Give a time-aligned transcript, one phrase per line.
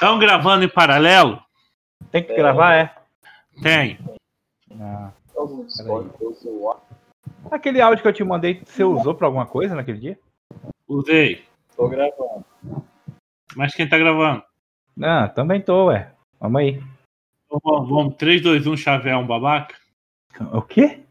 [0.00, 1.44] Estão gravando em paralelo?
[2.10, 2.94] Tem que gravar, é?
[3.62, 3.98] Tem.
[4.80, 5.12] Ah,
[7.50, 10.18] aquele áudio que eu te mandei, você usou pra alguma coisa naquele dia?
[10.88, 11.44] Usei.
[11.76, 12.46] Tô gravando.
[13.54, 14.42] Mas quem tá gravando?
[15.02, 16.14] Ah, também tô, ué.
[16.40, 16.82] Vamos aí.
[17.50, 19.76] Vamos, vamos 3, 2, 1, Xavier, um babaca?
[20.50, 21.04] O quê?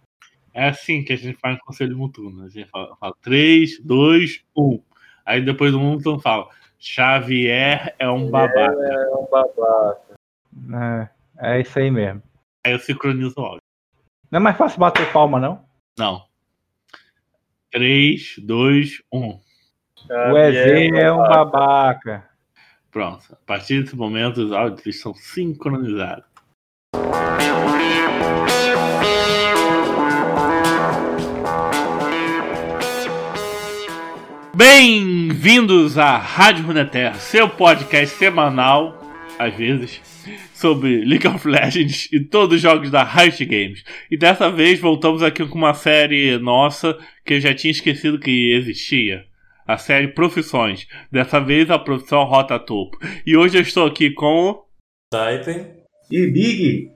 [0.51, 2.43] É assim que a gente faz no Conselho Mutuno.
[2.43, 4.81] A gente fala, fala 3, 2, 1.
[5.27, 6.49] Aí depois do mundo fala
[6.79, 8.61] Xavier é um babaca.
[8.61, 10.01] É um babaca.
[11.37, 12.23] É, é isso aí mesmo.
[12.65, 13.61] Aí eu sincronizo o áudio.
[14.31, 15.63] Não é mais fácil bater palma, não?
[15.97, 16.23] Não.
[17.71, 19.39] 3, 2, 1.
[20.09, 22.29] O EZ é um babaca.
[22.89, 23.23] Pronto.
[23.33, 26.25] A partir desse momento, os áudios estão sincronizados.
[34.59, 39.01] Bem-vindos à Rádio Runeterra, seu podcast semanal,
[39.39, 40.01] às vezes,
[40.53, 43.85] sobre League of Legends e todos os jogos da Riot Games.
[44.11, 48.51] E dessa vez voltamos aqui com uma série nossa que eu já tinha esquecido que
[48.51, 49.23] existia.
[49.65, 50.85] A série Profissões.
[51.09, 52.97] Dessa vez a profissão Rota Topo.
[53.25, 54.65] E hoje eu estou aqui com o.
[55.09, 55.67] Typen.
[56.11, 56.91] E Big?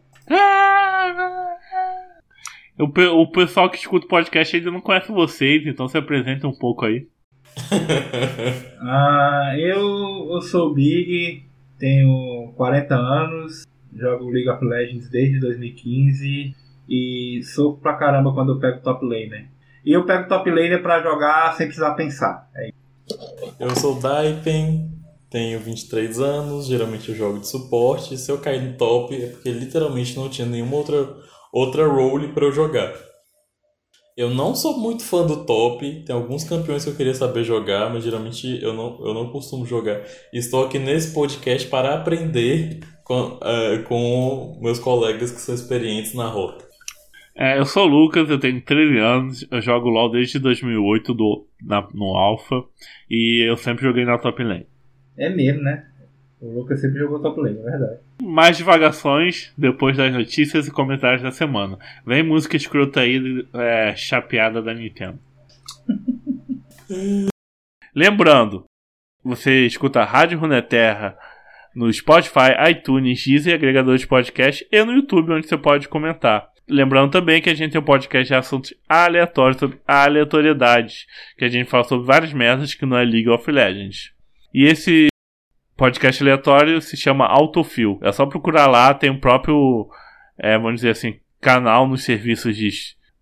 [2.77, 6.45] O, pe- o pessoal que escuta o podcast ainda não conhece vocês, então se apresenta
[6.45, 7.07] um pouco aí.
[8.85, 11.45] Ah, eu, eu sou Big,
[11.79, 13.65] tenho 40 anos,
[13.95, 16.53] jogo League of Legends desde 2015
[16.89, 19.47] e sofro pra caramba quando eu pego top laner.
[19.85, 22.49] E eu pego top laner pra jogar sem precisar pensar.
[22.55, 22.71] É.
[23.59, 24.91] Eu sou Daipen,
[25.29, 28.17] tenho 23 anos, geralmente eu jogo de suporte.
[28.17, 31.07] Se eu cair no top é porque literalmente não tinha nenhuma outra,
[31.51, 32.93] outra role pra eu jogar.
[34.15, 37.91] Eu não sou muito fã do top, tem alguns campeões que eu queria saber jogar,
[37.91, 40.01] mas geralmente eu não, eu não costumo jogar.
[40.31, 46.27] Estou aqui nesse podcast para aprender com, eh, com meus colegas que são experientes na
[46.27, 46.63] rota.
[47.35, 51.47] É, eu sou o Lucas, eu tenho 13 anos, eu jogo LoL desde 2008 do,
[51.59, 52.63] na- no Alpha
[53.09, 54.67] e eu sempre joguei na top lane.
[55.17, 55.87] É mesmo, né?
[56.43, 57.99] O Lucas sempre jogou top lane, é verdade.
[58.21, 61.79] Mais divagações depois das notícias e comentários da semana.
[62.05, 65.17] Vem música escrota aí, é, chapeada da Nintendo.
[67.95, 68.65] Lembrando,
[69.23, 71.17] você escuta a Rádio Runeterra
[71.73, 76.49] no Spotify, iTunes, Deezer, agregador de podcast e no YouTube, onde você pode comentar.
[76.67, 81.05] Lembrando também que a gente tem um podcast de assuntos aleatórios sobre aleatoriedades,
[81.37, 84.11] que a gente fala sobre várias merdas que não é League of Legends.
[84.53, 85.07] E esse
[85.75, 87.99] podcast aleatório se chama Autofill.
[88.01, 89.89] É só procurar lá, tem o próprio,
[90.37, 92.69] é, vamos dizer assim, canal nos serviços de,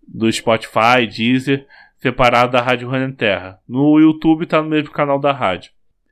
[0.08, 1.66] do Spotify, Deezer,
[1.98, 3.60] separado da Rádio Runeterra.
[3.68, 5.72] No YouTube tá no mesmo canal da rádio.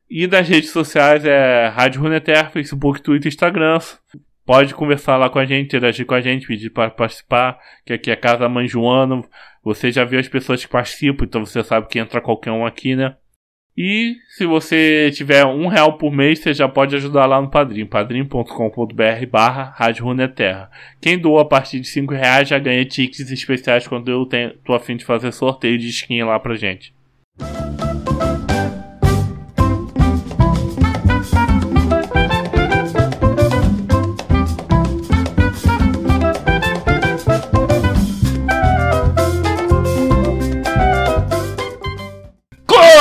[0.09, 3.79] E nas redes sociais é Rádio Runeterra, Facebook, Twitter, Instagram.
[4.43, 8.09] Pode conversar lá com a gente, interagir com a gente, pedir para participar, que aqui
[8.09, 9.23] é Casa Mãe Joana.
[9.63, 12.95] Você já viu as pessoas que participam, então você sabe que entra qualquer um aqui,
[12.95, 13.15] né?
[13.81, 17.85] E se você tiver um real por mês, você já pode ajudar lá no Padrim,
[17.85, 20.69] padrim.com.br barra Rádio Runeterra.
[20.99, 24.73] Quem doa a partir de 5 reais já ganha tickets especiais quando eu tenho, tô
[24.73, 26.93] afim de fazer sorteio de skin lá pra gente.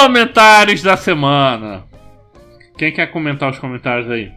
[0.00, 1.84] Comentários da semana.
[2.78, 4.30] Quem quer comentar os comentários aí?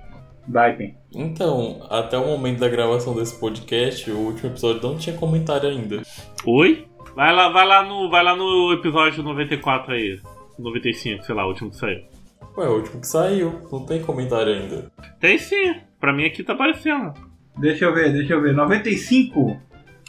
[0.47, 0.97] Daipen.
[1.13, 6.01] Então, até o momento da gravação desse podcast, o último episódio não tinha comentário ainda.
[6.47, 6.87] Oi?
[7.15, 10.19] Vai lá, vai lá no, vai lá no episódio 94 aí.
[10.57, 12.01] 95, sei lá, o último que saiu.
[12.57, 14.91] Ué, o último que saiu, não tem comentário ainda.
[15.19, 15.75] Tem sim.
[15.99, 17.13] Pra mim aqui tá aparecendo.
[17.59, 18.53] Deixa eu ver, deixa eu ver.
[18.53, 19.61] 95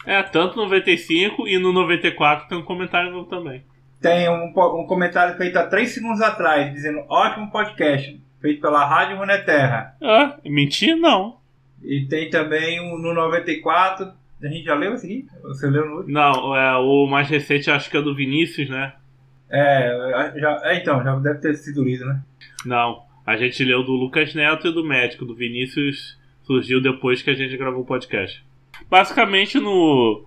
[0.06, 3.62] É, tanto no 95 e no 94 tem um comentário novo também.
[4.02, 9.16] Tem um, um comentário feito há 3 segundos atrás, dizendo ótimo podcast, feito pela Rádio
[9.16, 9.94] Runeterra.
[10.02, 11.38] Ah, mentir não.
[11.82, 14.12] E tem também um no 94.
[14.42, 15.26] A gente já leu esse aqui?
[15.42, 16.12] Você leu no último?
[16.12, 18.92] Não, é, o mais recente acho que é do Vinícius, né?
[19.48, 22.20] É, já, é, então, já deve ter sido lido, né?
[22.66, 25.24] Não, a gente leu do Lucas Neto e do médico.
[25.24, 28.44] Do Vinícius surgiu depois que a gente gravou o podcast.
[28.90, 30.24] Basicamente no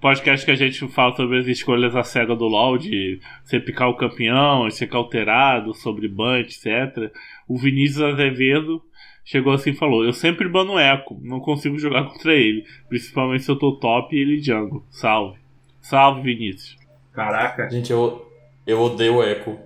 [0.00, 3.88] podcast que a gente fala sobre as escolhas à cega do LoL, de você picar
[3.88, 7.12] o campeão, ser cauterado, sobre ban, etc.
[7.48, 8.82] O Vinícius Azevedo
[9.24, 13.50] chegou assim e falou: Eu sempre bano Echo, não consigo jogar contra ele, principalmente se
[13.50, 14.84] eu tô top e ele jungle.
[14.90, 15.38] Salve.
[15.80, 16.76] Salve, Vinícius.
[17.12, 17.68] Caraca.
[17.70, 18.26] Gente, eu,
[18.66, 19.56] eu odeio o Echo.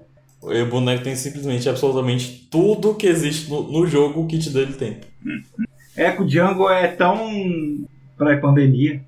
[0.42, 4.98] O boneco tem simplesmente absolutamente tudo que existe no, no jogo, o kit dele tem.
[5.96, 7.86] Eco Jungle é tão
[8.18, 9.02] pré-pandemia.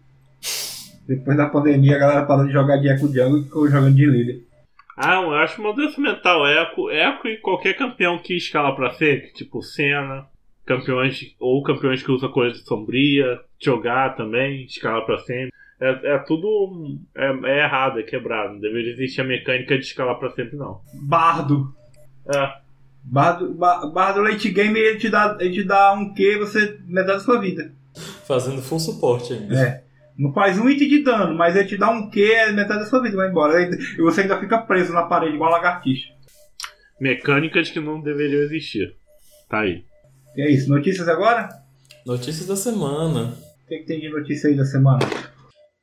[1.06, 4.06] Depois da pandemia a galera parou de jogar de Eco Jungle e ficou jogando de
[4.06, 4.42] líder.
[4.96, 6.46] Ah, eu acho mudança mental.
[6.46, 10.24] Eco, Eco e qualquer campeão que escala pra ser, tipo Senna,
[10.64, 15.52] campeões ou campeões que usam coisa sombria, jogar também, escala pra sempre.
[15.78, 18.54] É, é tudo é, é errado, é quebrado.
[18.54, 20.80] Não deveria existir a mecânica de escalar pra sempre, não.
[21.02, 21.74] Bardo.
[22.34, 22.52] É.
[23.04, 27.18] Bardo, ba- Bardo late game ele te dá, ele te dá um Q você metade
[27.18, 27.70] da sua vida.
[28.26, 29.54] Fazendo full suporte ainda.
[29.60, 29.85] É.
[30.18, 32.86] Não faz um item de dano, mas ele te dá um Q, é metade da
[32.86, 33.60] sua vida, vai embora.
[33.62, 36.08] E você ainda fica preso na parede igual a lagartixa.
[36.98, 38.96] Mecânicas que não deveriam existir.
[39.48, 39.84] Tá aí.
[40.34, 40.70] E é isso.
[40.70, 41.48] Notícias agora?
[42.06, 43.34] Notícias da semana.
[43.64, 45.00] O que, que tem de notícia aí da semana?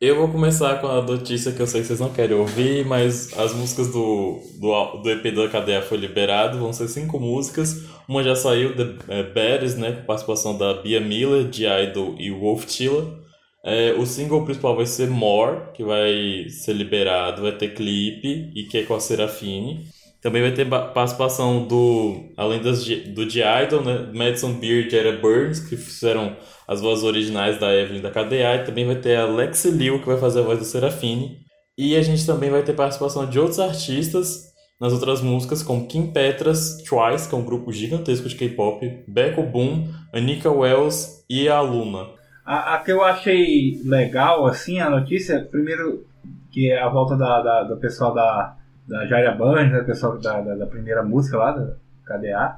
[0.01, 3.31] Eu vou começar com a notícia que eu sei que vocês não querem ouvir, mas
[3.38, 7.85] as músicas do, do, do EP da cadeia foi liberado, vão ser cinco músicas.
[8.07, 12.31] Uma já saiu, The é, Baddies, né, com participação da Bia Miller, de Idol e
[12.31, 13.22] Wolf Tilla.
[13.65, 18.63] É, o single principal vai ser More, que vai ser liberado, vai ter clipe, e
[18.63, 19.88] que é com a Serafine.
[20.21, 25.18] Também vai ter participação do, além das, do de Idol, né, Madison Beer e Jada
[25.18, 26.36] Burns, que fizeram
[26.68, 30.07] as vozes originais da Evelyn da KDA, e também vai ter a Lexi Liu, que
[30.07, 31.39] vai fazer a voz do Serafine.
[31.77, 36.07] E a gente também vai ter participação de outros artistas nas outras músicas, como Kim
[36.07, 41.62] Petras, Twice, que é um grupo gigantesco de K-pop, Becco Boom, Anika Wells e a
[41.62, 42.07] Luna.
[42.45, 46.06] A, a que eu achei legal, assim, a notícia, primeiro,
[46.51, 48.56] que é a volta da, da- do pessoal da,
[48.88, 51.74] da Jaira Burns, né, o pessoal da, da, da primeira música lá, da
[52.06, 52.57] KDA.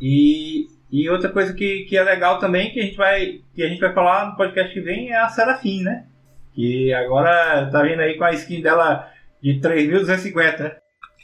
[0.00, 3.68] E, e outra coisa que, que é legal também, que a, gente vai, que a
[3.68, 6.06] gente vai falar no podcast que vem, é a Serafim, né?
[6.54, 9.10] Que agora tá vindo aí com a skin dela
[9.42, 10.76] de 3.250, né?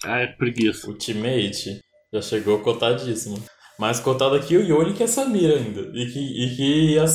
[0.04, 0.88] Ah, é preguiça.
[0.88, 1.80] Ultimate
[2.12, 3.38] já chegou cotadíssimo.
[3.78, 5.82] Mais cotado aqui o Yoni que a Samira ainda.
[5.94, 7.06] E que, e que a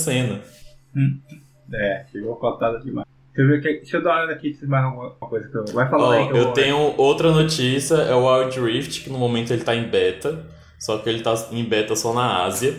[1.74, 3.06] É, chegou cotada demais.
[3.36, 5.58] Deixa eu, ver aqui, deixa eu dar uma olhada aqui se mais alguma coisa que
[5.58, 5.66] eu.
[5.74, 9.10] Vai falando Ó, aí que eu vou- tenho outra notícia, é o Wild Rift, que
[9.10, 10.46] no momento ele tá em beta,
[10.80, 12.74] só que ele tá em beta só na Ásia.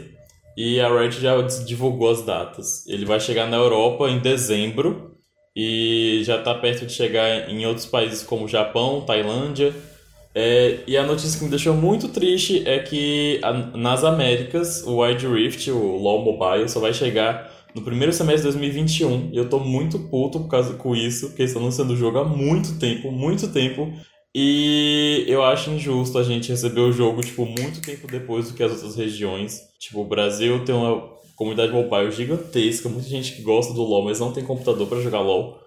[0.56, 2.86] E a Riot já divulgou as datas.
[2.86, 5.14] Ele vai chegar na Europa em dezembro
[5.54, 9.74] e já tá perto de chegar em outros países como Japão, Tailândia.
[10.34, 15.02] É, e a notícia que me deixou muito triste é que a- nas Américas o
[15.02, 19.30] Wild Rift, o LoL Mobile, só vai chegar no primeiro semestre de 2021.
[19.34, 22.18] E eu tô muito puto por causa com isso, porque eles estão lançando o jogo
[22.18, 23.92] há muito tempo, muito tempo.
[24.34, 28.62] E eu acho injusto a gente receber o jogo, tipo, muito tempo depois do que
[28.62, 29.60] as outras regiões.
[29.78, 34.20] Tipo, o Brasil tem uma comunidade mobile gigantesca, muita gente que gosta do LoL, mas
[34.20, 35.58] não tem computador pra jogar LoL.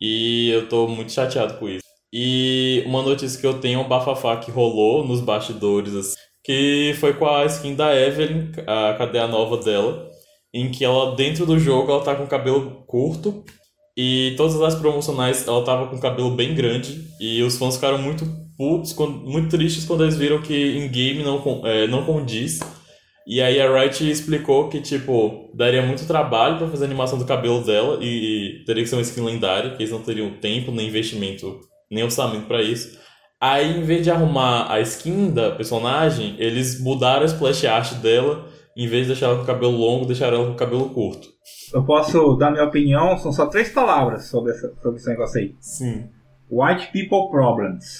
[0.00, 1.84] E eu tô muito chateado com isso.
[2.10, 6.94] E uma notícia que eu tenho é um bafafá que rolou nos bastidores, assim, que
[6.98, 10.08] foi com a skin da Evelyn, a cadeia nova dela,
[10.60, 13.44] em que ela, dentro do jogo, ela tá com o cabelo curto
[13.96, 17.98] e todas as promocionais ela tava com o cabelo bem grande e os fãs ficaram
[17.98, 18.24] muito
[18.56, 22.60] putos, muito tristes quando eles viram que em game não, é, não condiz.
[23.26, 27.26] E aí a Riot explicou que, tipo, daria muito trabalho pra fazer a animação do
[27.26, 30.88] cabelo dela e, teria que ser uma skin lendária, que eles não teriam tempo, nem
[30.88, 31.60] investimento,
[31.90, 32.98] nem orçamento pra isso.
[33.38, 38.47] Aí, em vez de arrumar a skin da personagem, eles mudaram a splash art dela,
[38.78, 41.28] em vez de deixar ela com o cabelo longo, deixaram ela com o cabelo curto.
[41.74, 45.54] Eu posso dar minha opinião, são só três palavras sobre, essa, sobre esse negócio aí.
[45.60, 46.08] Sim.
[46.50, 47.98] White people problems.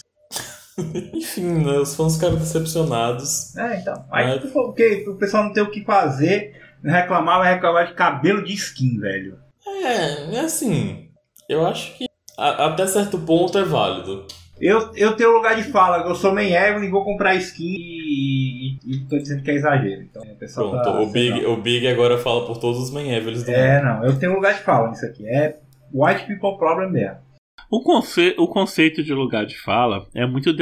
[1.12, 3.57] Enfim, né, os fãs ficaram decepcionados.
[3.57, 4.05] É, então.
[4.12, 6.52] Aí tipo, porque o pessoal não tem o que fazer,
[6.85, 9.37] reclamar, vai reclamar de cabelo de skin, velho.
[9.67, 11.09] É, é assim,
[11.49, 12.07] eu acho que
[12.38, 14.25] a- até certo ponto é válido.
[14.61, 18.48] Eu, eu tenho lugar de fala, eu sou main Evelyn, vou comprar skin e,
[18.88, 20.02] e, tô dizendo que é exagero.
[20.02, 23.12] Então o pessoal Pronto, tá, o, Big, o Big agora fala por todos os main
[23.12, 25.28] Evely's do É, não, eu tenho lugar de fala nisso aqui.
[25.28, 25.59] É
[25.92, 27.18] white people problem mesmo.
[27.71, 30.54] O, conce o conceito de lugar de fala é muito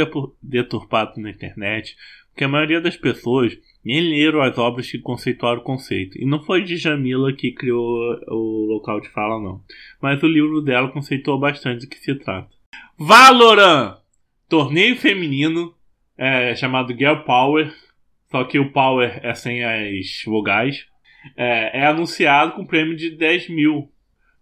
[0.42, 1.96] deturpado na internet,
[2.30, 6.18] porque a maioria das pessoas nem leram as obras que conceituaram o conceito.
[6.20, 9.60] E não foi de Jamila que criou o local de fala, não.
[10.02, 12.48] Mas o livro dela conceituou bastante do que se trata.
[12.98, 13.98] Valorant!
[14.48, 15.72] Torneio feminino
[16.18, 17.72] é, chamado Girl Power,
[18.36, 20.86] só que o Power é sem as vogais.
[21.36, 23.90] É, é anunciado com prêmio de 10 mil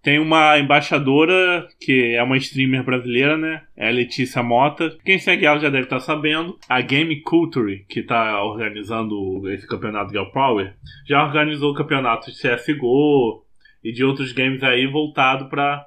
[0.03, 3.63] tem uma embaixadora, que é uma streamer brasileira, né?
[3.75, 4.95] É Letícia Mota.
[5.03, 6.59] Quem segue ela já deve estar sabendo.
[6.69, 10.75] A Game Culture, que está organizando esse campeonato Girl Power,
[11.09, 13.47] já organizou o campeonato de CSGO
[13.83, 15.87] e de outros games aí voltado para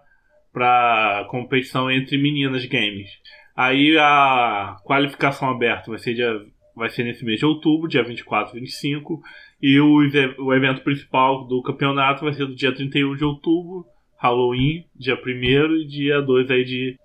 [0.52, 3.12] para competição entre meninas games.
[3.56, 6.42] Aí a qualificação aberta vai ser, dia,
[6.78, 9.22] vai ser nesse mês de outubro, dia 24 e 25.
[9.62, 9.98] E o,
[10.40, 13.86] o evento principal do campeonato vai ser do dia 31 de outubro,
[14.18, 16.96] Halloween, dia 1 e dia 2 aí de.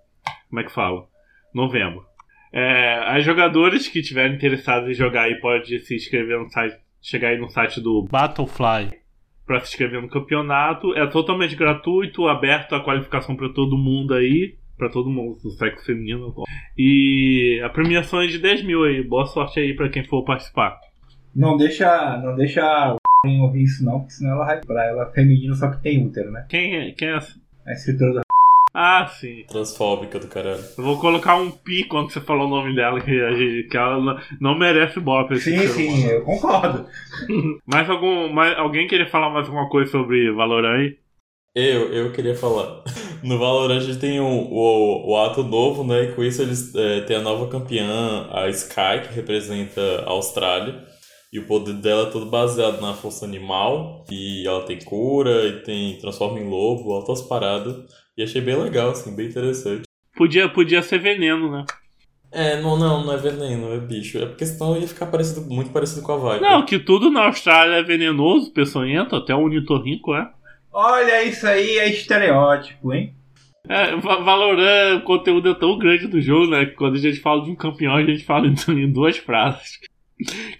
[0.49, 1.07] Como é que fala?
[1.55, 2.05] Novembro.
[2.53, 7.29] É, as jogadores que estiverem interessados em jogar aí pode se inscrever no site, chegar
[7.29, 9.03] aí no site do Battlefly
[9.47, 10.95] para se inscrever no campeonato.
[10.95, 15.87] É totalmente gratuito, aberto a qualificação para todo mundo aí, para todo mundo do sexo
[15.87, 16.35] feminino.
[16.77, 19.03] E a premiação é de 10 mil aí.
[19.03, 20.79] Boa sorte aí para quem for participar.
[21.35, 25.55] Não deixa, não deixa o ouvir isso não, porque senão ela vai pra ela feminino
[25.55, 26.47] só que tem útero, né?
[26.49, 27.41] Quem é, quem é essa?
[27.67, 28.21] A escritora da
[28.75, 29.45] Ah, sim.
[29.49, 30.63] Transfóbica do caralho.
[30.79, 34.59] Eu vou colocar um pi quando você falou o nome dela, que, que ela não-
[34.59, 35.31] merece bop.
[35.35, 36.11] esse Sim, sim, humano.
[36.11, 36.87] eu concordo.
[37.67, 38.33] Mais algum.
[38.33, 40.97] Mais, alguém queria falar mais alguma coisa sobre Valorant aí?
[41.55, 42.83] Eu, eu queria falar.
[43.23, 46.05] No Valorant a gente tem o, o, o ato novo, né?
[46.05, 50.85] E com isso eles é, têm a nova campeã, a Sky, que representa a Austrália.
[51.33, 54.05] E o poder dela é todo baseado na força animal.
[54.11, 57.77] E ela tem cura, e tem transforma em lobo, altas paradas.
[58.17, 59.83] E achei bem legal, assim, bem interessante.
[60.15, 61.65] Podia, podia ser veneno, né?
[62.31, 64.19] É, não, não, não é veneno, é bicho.
[64.19, 66.41] É porque senão ia ficar parecido, muito parecido com a Viper.
[66.41, 70.31] Não, que tudo na Austrália é venenoso, peçonhento, até o ornitorrinco é.
[70.73, 73.15] Olha, isso aí é estereótipo, hein?
[73.69, 76.67] É, Va- Valorant, o conteúdo é tão grande do jogo, né?
[76.67, 79.79] Que quando a gente fala de um campeão, a gente fala em, em duas frases.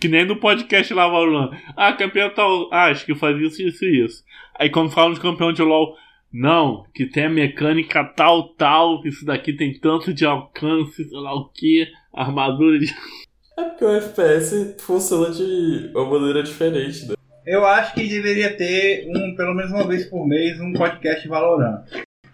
[0.01, 1.51] Que nem no podcast lá, Valorant.
[1.77, 2.69] Ah, campeão tal.
[2.73, 4.23] Ah, acho que faz isso, isso e isso.
[4.59, 5.97] Aí quando falam de campeão de LoL,
[6.33, 11.35] não, que tem a mecânica tal, tal, isso daqui tem tanto de alcance, sei lá
[11.35, 12.87] o que, armadura de.
[13.59, 17.15] É porque o FPS funciona de uma maneira diferente, né?
[17.47, 21.85] Eu acho que deveria ter um, pelo menos uma vez por mês, um podcast Valorant.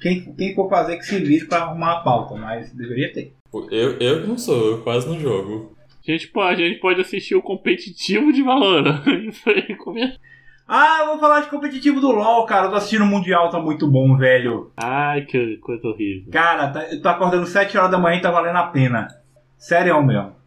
[0.01, 3.33] Quem, quem for fazer que se vire pra arrumar a pauta, mas deveria ter.
[3.71, 5.77] Eu, eu que não sou, eu quase não jogo.
[6.07, 9.03] A gente, pode, a gente pode assistir o competitivo de Valorant.
[9.29, 10.19] Isso aí começa.
[10.67, 12.67] Ah, eu vou falar de competitivo do LoL, cara.
[12.67, 14.71] Eu tô assistindo o Mundial, tá muito bom, velho.
[14.77, 16.31] Ai, que coisa horrível.
[16.31, 19.09] Cara, tá, eu tô acordando 7 horas da manhã e tá valendo a pena.
[19.57, 20.38] Sério mesmo.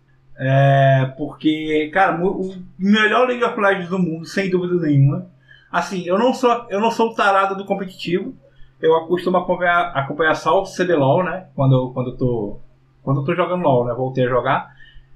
[0.43, 5.27] É, porque, cara, o melhor League of Legends do mundo, sem dúvida nenhuma.
[5.71, 8.33] Assim, eu não sou, eu não sou o tarado do competitivo.
[8.81, 11.45] Eu costumo acompanhar, acompanhar só o CBLOL, né?
[11.55, 12.59] Quando, eu- quando, eu tô,
[13.03, 13.93] quando eu tô jogando LOL, né?
[13.93, 14.71] Voltei a jogar.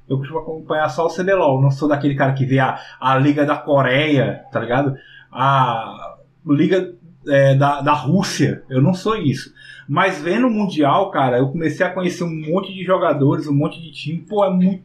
[0.07, 1.59] Eu costumo acompanhar só o CBLOL.
[1.59, 4.95] Não sou daquele cara que vê a, a Liga da Coreia, tá ligado?
[5.31, 6.93] A Liga
[7.27, 8.63] é, da, da Rússia.
[8.69, 9.53] Eu não sou isso.
[9.87, 13.79] Mas vendo o Mundial, cara, eu comecei a conhecer um monte de jogadores, um monte
[13.81, 14.19] de time.
[14.21, 14.83] Pô, é muito.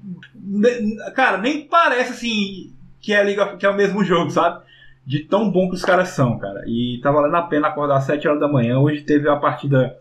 [1.14, 4.62] Cara, nem parece assim que é, Liga, que é o mesmo jogo, sabe?
[5.06, 6.62] De tão bom que os caras são, cara.
[6.66, 8.78] E tá valendo a pena acordar às 7 horas da manhã.
[8.78, 9.96] Hoje teve a partida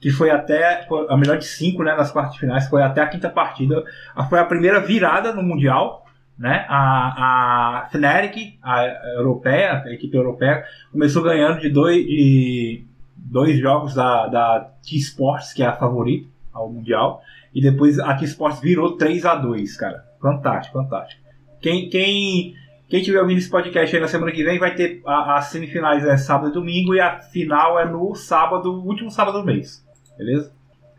[0.00, 1.94] que foi até a melhor de 5, né?
[1.94, 3.84] Nas quartas finais, foi até a quinta partida.
[4.28, 6.04] Foi a primeira virada no Mundial.
[6.40, 6.64] Né?
[6.70, 8.86] A, a Fnatic, a
[9.18, 12.82] europeia, a equipe europeia, começou ganhando de dois, de
[13.14, 17.20] dois jogos da, da T-Sports, que é a favorita ao Mundial,
[17.54, 20.02] e depois a T-Sports virou 3 a 2 cara.
[20.18, 21.20] Fantástico, fantástico.
[21.60, 22.54] Quem, quem,
[22.88, 26.16] quem tiver ouvindo esse podcast aí na semana que vem vai ter as semifinais é
[26.16, 29.84] sábado e domingo e a final é no sábado, último sábado do mês.
[30.16, 30.50] Beleza?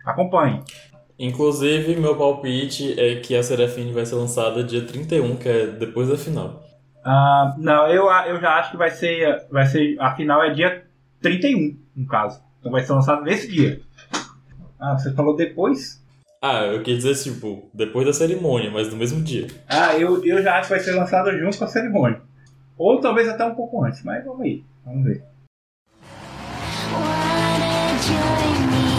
[0.06, 0.62] Acompanhe.
[1.22, 6.10] Inclusive, meu palpite é que a Serafine vai ser lançada dia 31, que é depois
[6.10, 6.64] da final.
[7.06, 9.98] Ah, não, eu, eu já acho que vai ser, vai ser.
[10.00, 10.84] A final é dia
[11.22, 12.42] 31, no caso.
[12.60, 13.82] Então vai ser lançado nesse dia.
[14.80, 16.04] Ah, você falou depois?
[16.42, 19.46] Ah, eu quis dizer, tipo, depois da cerimônia, mas no mesmo dia.
[19.70, 22.20] Ah, eu, eu já acho que vai ser lançado junto com a cerimônia.
[22.80, 24.64] Ou talvez até um pouco antes, mas vamos aí.
[24.84, 25.24] Vamos ver.
[26.92, 28.91] Wanna join me?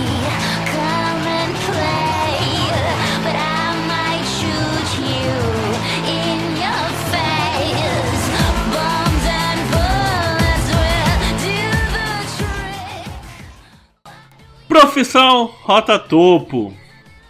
[14.73, 16.73] Profissão Rota Topo.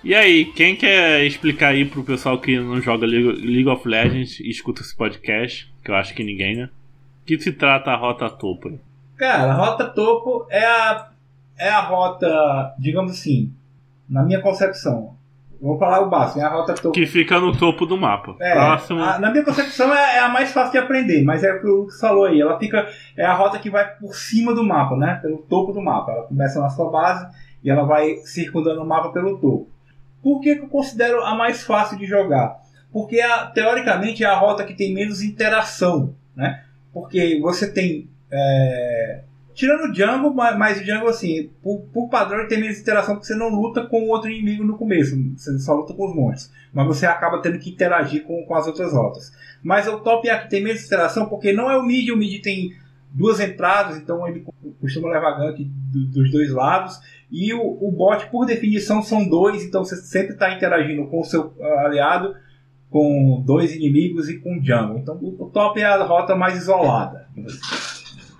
[0.04, 4.48] E aí, quem quer explicar aí pro pessoal que não joga League of Legends e
[4.48, 6.70] escuta esse podcast, que eu acho que ninguém, né?
[7.26, 8.78] Que se trata a Rota Topo?
[9.16, 11.08] Cara, a rota topo é a,
[11.58, 13.52] é a rota, digamos assim,
[14.08, 15.16] na minha concepção.
[15.62, 16.90] Vou falar o básico, é a rota topo.
[16.90, 18.34] Que fica no topo do mapa.
[18.40, 19.00] É, Próximo.
[19.00, 21.66] a- na minha concepção é, é a mais fácil de aprender, mas é o que
[21.68, 22.40] o Lucas falou aí.
[22.40, 22.88] Ela fica.
[23.16, 25.20] É a rota que vai por cima do mapa, né?
[25.22, 26.10] Pelo topo do mapa.
[26.10, 27.26] Ela começa na sua base
[27.62, 29.68] e ela vai circundando o mapa pelo topo.
[30.20, 32.56] Por que, que eu considero a mais fácil de jogar?
[32.92, 36.62] Porque a- teoricamente é a rota que tem menos interação, né?
[36.92, 38.08] Porque você tem.
[38.30, 39.20] é,
[39.54, 43.26] Tirando o ma- mas o Jungle, assim, por, por padrão ele tem menos interação porque
[43.26, 46.50] você não luta com outro inimigo no começo, você só luta com os monstros.
[46.72, 49.30] Mas você acaba tendo que interagir com, com as outras rotas.
[49.62, 52.40] Mas o top é que tem menos interação porque não é o mid, o mid
[52.42, 52.72] tem
[53.10, 56.98] duas entradas, então ele co- costuma levar gank do- dos dois lados.
[57.30, 61.24] E o, o bot, por definição, são dois, então você sempre está interagindo com o
[61.24, 62.34] seu ah, aliado,
[62.90, 64.98] com dois inimigos e com o jungle.
[64.98, 67.26] Então o top é a rota mais isolada.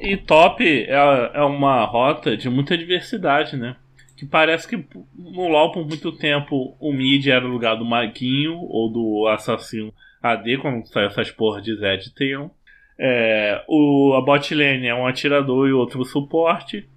[0.03, 3.77] E top é, é uma rota de muita diversidade, né?
[4.17, 4.77] Que parece que
[5.17, 9.93] no LoL por muito tempo o mid era o lugar do maguinho ou do assassino
[10.23, 12.51] AD, quando saiu essas porras de Zed Theon.
[12.99, 16.89] É, o, a bot lane é um atirador e outro suporte.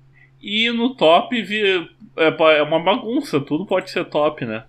[0.41, 4.65] E no top vi- é, é uma bagunça, tudo pode ser top, né?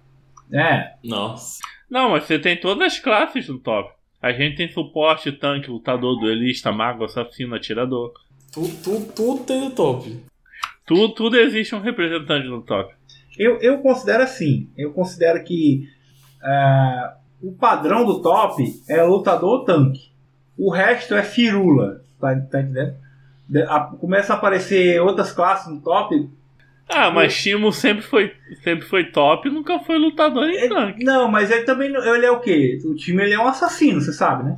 [0.53, 1.59] É, Nossa.
[1.91, 3.93] Não, mas você tem todas as classes no top.
[4.23, 8.13] A gente tem suporte, tanque, lutador, duelista, mago, assassino, atirador.
[8.57, 10.17] Tu, tu, tudo tem no top.
[10.87, 12.95] Tudo, tudo existe um representante no top.
[13.39, 14.71] Eu, eu considero assim.
[14.79, 15.87] Eu considero que
[16.43, 20.11] ah, o padrão do top é lutador ou tanque.
[20.57, 22.01] O resto é firula.
[22.19, 22.95] Tá, tá entendendo?
[23.47, 26.29] De- a- começa a aparecer outras classes no top.
[26.89, 28.33] Ah, mas Timo sempre foi,
[28.65, 31.05] sempre foi top e nunca foi lutador nem tanque.
[31.05, 31.89] Não, mas ele também.
[31.95, 32.79] Ele é o quê?
[32.87, 34.57] O time ele é um assassino, você sabe, né?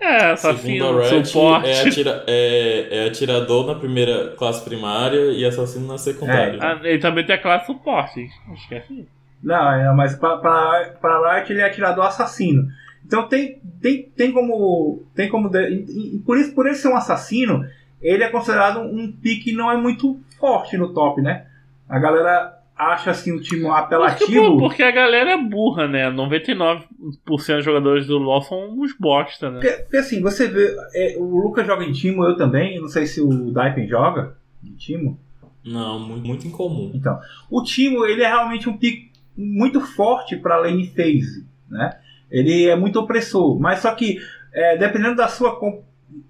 [0.00, 1.68] É, assassino, Riot, suporte.
[1.68, 6.58] é, atira, é, é atirador na primeira classe primária e assassino na secundária.
[6.62, 9.08] Ah, ele também tem a classe suporte, esquece.
[9.42, 12.68] Não, é, mas pra, pra, pra Riot ele é atirador assassino.
[13.04, 15.02] Então tem, tem, tem como.
[15.14, 15.48] Tem como.
[15.48, 17.64] de- e- e por isso, por ele ser um assassino,
[18.02, 21.46] ele é considerado um pique que não é muito forte no top, né?
[21.88, 24.58] A galera acha assim o time Porque, pô, apelativo.
[24.58, 26.10] porque a galera é burra, né?
[26.10, 26.84] 99%
[27.26, 29.60] dos jogadores do LoL são uns bosta, né?
[29.60, 30.76] Porque, porque, assim, você vê.
[30.94, 32.80] é, o Lucas joga em Timo, eu também.
[32.80, 35.18] Não sei se o Daipen joga em Timo.
[35.64, 36.92] Não, muito, muito incomum.
[36.94, 37.18] Então,
[37.50, 41.98] o Timo ele é realmente um pick muito forte para lane phase, né?
[42.30, 44.18] Ele é muito opressor, mas só que
[44.52, 45.58] é, dependendo da sua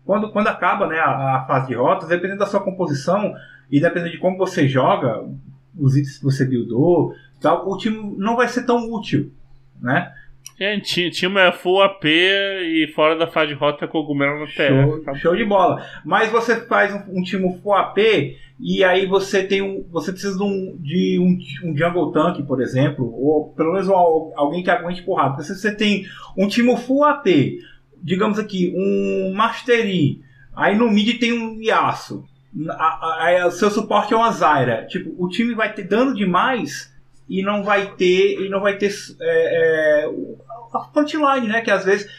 [0.04, 3.34] quando quando acaba né, a, a fase de rotas, dependendo da sua composição
[3.70, 5.24] e dependendo de como você joga,
[5.78, 9.32] os itens que você buildou, tal, o time não vai ser tão útil,
[9.80, 10.12] né?
[10.58, 14.98] Gente, Timo é full AP e fora da fase de rota é cogumelo no Show,
[15.04, 15.20] TF.
[15.20, 15.86] show de bola.
[16.04, 17.98] Mas você faz um, um time full AP
[18.58, 22.60] e aí você tem um, você precisa de um, de um, um jungle tank, por
[22.60, 25.36] exemplo, ou pelo menos alguém que aguente porrada.
[25.36, 26.04] Porque se você tem
[26.36, 27.26] um time full AP,
[28.02, 30.22] digamos aqui, um Mastery,
[30.56, 32.24] aí no mid tem um Yasuo,
[33.46, 34.86] o seu suporte é uma Zyra.
[34.86, 36.94] Tipo, o time vai ter dano demais
[37.28, 40.06] e não vai ter e não vai ter é, é,
[40.74, 41.60] a frontline, né?
[41.60, 42.10] Que às vezes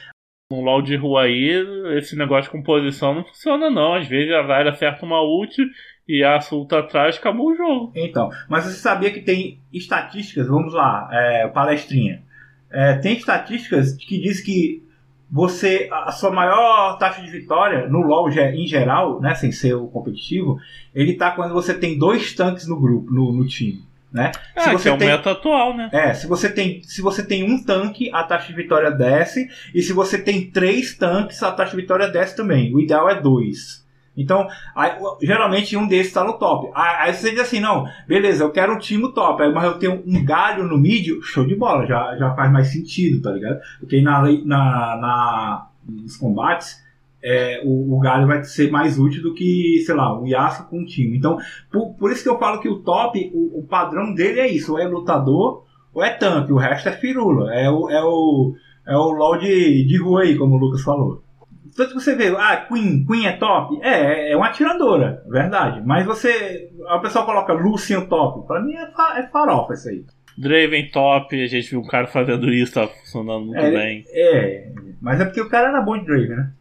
[0.52, 1.63] No LoL de rua aí,
[1.98, 3.96] esse negócio de composição não funciona não.
[3.96, 5.56] Às vezes a Zyra acerta uma ult
[6.08, 7.92] e a sulta atrás acabou o jogo.
[7.96, 12.24] Então, mas você sabia que tem estatísticas, vamos lá, é, palestrinha.
[12.72, 14.84] É, tem estatísticas que diz que
[15.32, 19.88] você, a sua maior taxa de vitória no LoL em geral, né, sem ser o
[19.88, 20.58] competitivo,
[20.94, 24.32] ele tá quando você tem dois tanques no grupo, no, no time, né?
[24.56, 25.89] É, Se que você é o tem- meta atual, né?
[25.92, 29.82] É, se você tem, se você tem um tanque, a taxa de vitória desce, e
[29.84, 32.74] se você tem três tanques, a taxa de vitória desce também.
[32.74, 33.88] O ideal é dois.
[34.17, 36.69] Então, aí, o- geralmente um desses está no top.
[36.76, 40.04] Aí, aí você diz assim, não, beleza, eu quero um time top, mas eu tenho
[40.06, 43.60] um galho no mid, show de bola, já, já faz mais sentido, tá ligado?
[43.80, 46.84] Porque na, na, na, nos combates,
[47.22, 50.80] é, o, o galho vai ser mais útil do que, sei lá, o Yasuo com
[50.80, 51.17] um time.
[51.17, 51.38] Então,
[51.72, 54.74] por, por isso que eu falo que o top, o, o padrão dele é isso,
[54.74, 57.54] ou é lutador ou é tanque, o resto é firula.
[57.54, 58.54] É o, é o,
[58.88, 61.24] é o LOL de, de rua aí, como o Lucas falou.
[61.84, 63.80] Tanto que você vê, ah, Queen, Queen é top?
[63.82, 65.82] É, é uma atiradora, verdade.
[65.86, 66.70] Mas você.
[66.88, 68.46] A pessoa coloca Lucian top.
[68.48, 70.04] Pra mim é, fa- é farofa isso aí.
[70.38, 74.04] Draven top, a gente viu um cara fazendo isso, tá funcionando muito É, bem.
[74.10, 76.52] É, mas é porque o cara era bom de Draven, né?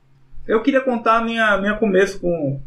[0.47, 2.61] Eu queria contar minha, minha começo com,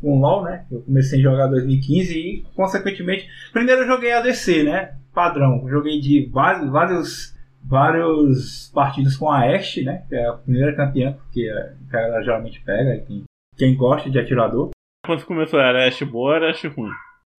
[0.00, 0.64] com LoL, né?
[0.70, 4.92] Eu comecei a jogar em 2015 e, consequentemente, primeiro eu joguei ADC, né?
[5.14, 5.66] Padrão.
[5.68, 10.04] Joguei de vários, vários, vários partidos com a Ashe, né?
[10.08, 13.24] Que é a primeira campeã, porque a cara geralmente pega, quem,
[13.56, 14.70] quem gosta de atirador.
[15.04, 16.90] Quando começou era Ashe boa, era Ashe ruim.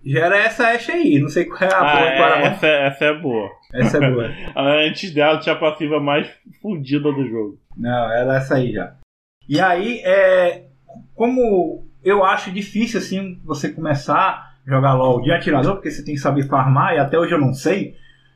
[0.05, 2.36] Já era essa Ashe aí, não sei qual é a Ah, boa e qual era
[2.36, 3.49] a é, essa, essa é boa.
[3.73, 4.29] Essa é boa.
[4.88, 6.29] Antes dela tinha a passiva mais
[6.62, 7.60] fodida do jogo.
[7.75, 8.95] Não, era essa aí já.
[9.47, 10.67] E aí, é,
[11.15, 16.15] como eu acho difícil assim você começar a jogar LOL de atirador, porque você tem
[16.15, 17.95] que saber farmar, e até hoje eu não sei.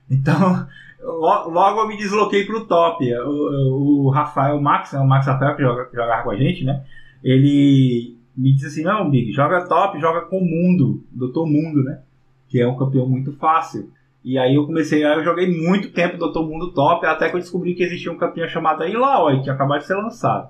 [0.10, 0.67] Então,
[1.04, 3.06] logo eu me desloquei pro top.
[3.13, 6.84] O, o Rafael Max, né, o Max Rafael que joga, jogava com a gente, né?
[7.24, 12.02] Ele me disse assim, não, Big, joga top, joga com o Mundo, Doutor Mundo, né?
[12.48, 13.92] Que é um campeão muito fácil.
[14.24, 17.39] E aí eu comecei, aí eu joguei muito tempo Doutor Mundo top, até que eu
[17.39, 20.50] descobri que existia um campeão chamado Ilaoi, que acabou de ser lançado.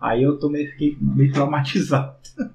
[0.00, 2.14] Aí eu tomei, fiquei meio traumatizado.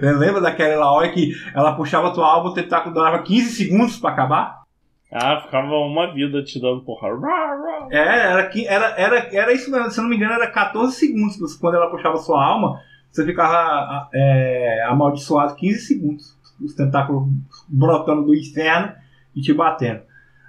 [0.00, 4.62] Lembra daquela Ilaoi que ela puxava tua alma, o tentáculo durava 15 segundos pra acabar?
[5.10, 7.08] Ah, ficava uma vida te dando porra.
[7.18, 7.88] Rá, rá.
[7.90, 11.54] É, era, era, era, era isso mesmo, se não me engano, era 14 segundos.
[11.56, 16.38] Quando ela puxava sua alma, você ficava é, amaldiçoado 15 segundos.
[16.60, 17.28] Os tentáculos
[17.68, 18.92] brotando do inferno
[19.34, 20.02] e te batendo.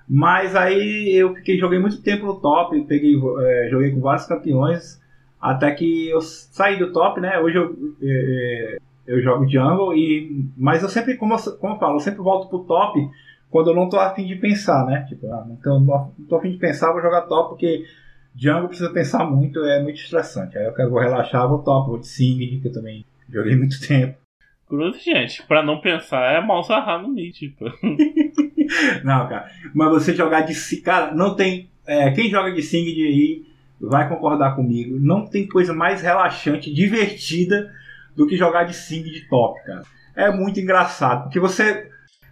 [0.09, 4.99] Mas aí eu fiquei, joguei muito tempo no top, peguei, é, joguei com vários campeões,
[5.39, 7.39] até que eu saí do top, né?
[7.39, 11.79] Hoje eu, é, é, eu jogo jungle, e, mas eu sempre, como eu, como eu
[11.79, 12.99] falo, eu sempre volto pro top
[13.49, 15.05] quando eu não tô afim de pensar, né?
[15.07, 17.83] Tipo, ah, então não tô afim de pensar, vou jogar top, porque
[18.35, 20.57] jungle precisa pensar muito, é muito estressante.
[20.57, 23.79] Aí eu quero vou relaxar, vou top, vou de Sing, que eu também joguei muito
[23.85, 24.17] tempo.
[24.67, 27.65] Cruz, gente, pra não pensar é mal sarrar no mid, tipo.
[29.03, 29.49] Não, cara.
[29.73, 31.71] Mas você jogar de Sing, cara, não tem.
[31.87, 33.45] é, quem joga de Sing de aí
[33.81, 34.99] vai concordar comigo.
[34.99, 37.73] Não tem coisa mais relaxante, divertida
[38.15, 39.81] do que jogar de Sing de top, cara.
[40.15, 41.88] É muito engraçado, porque você.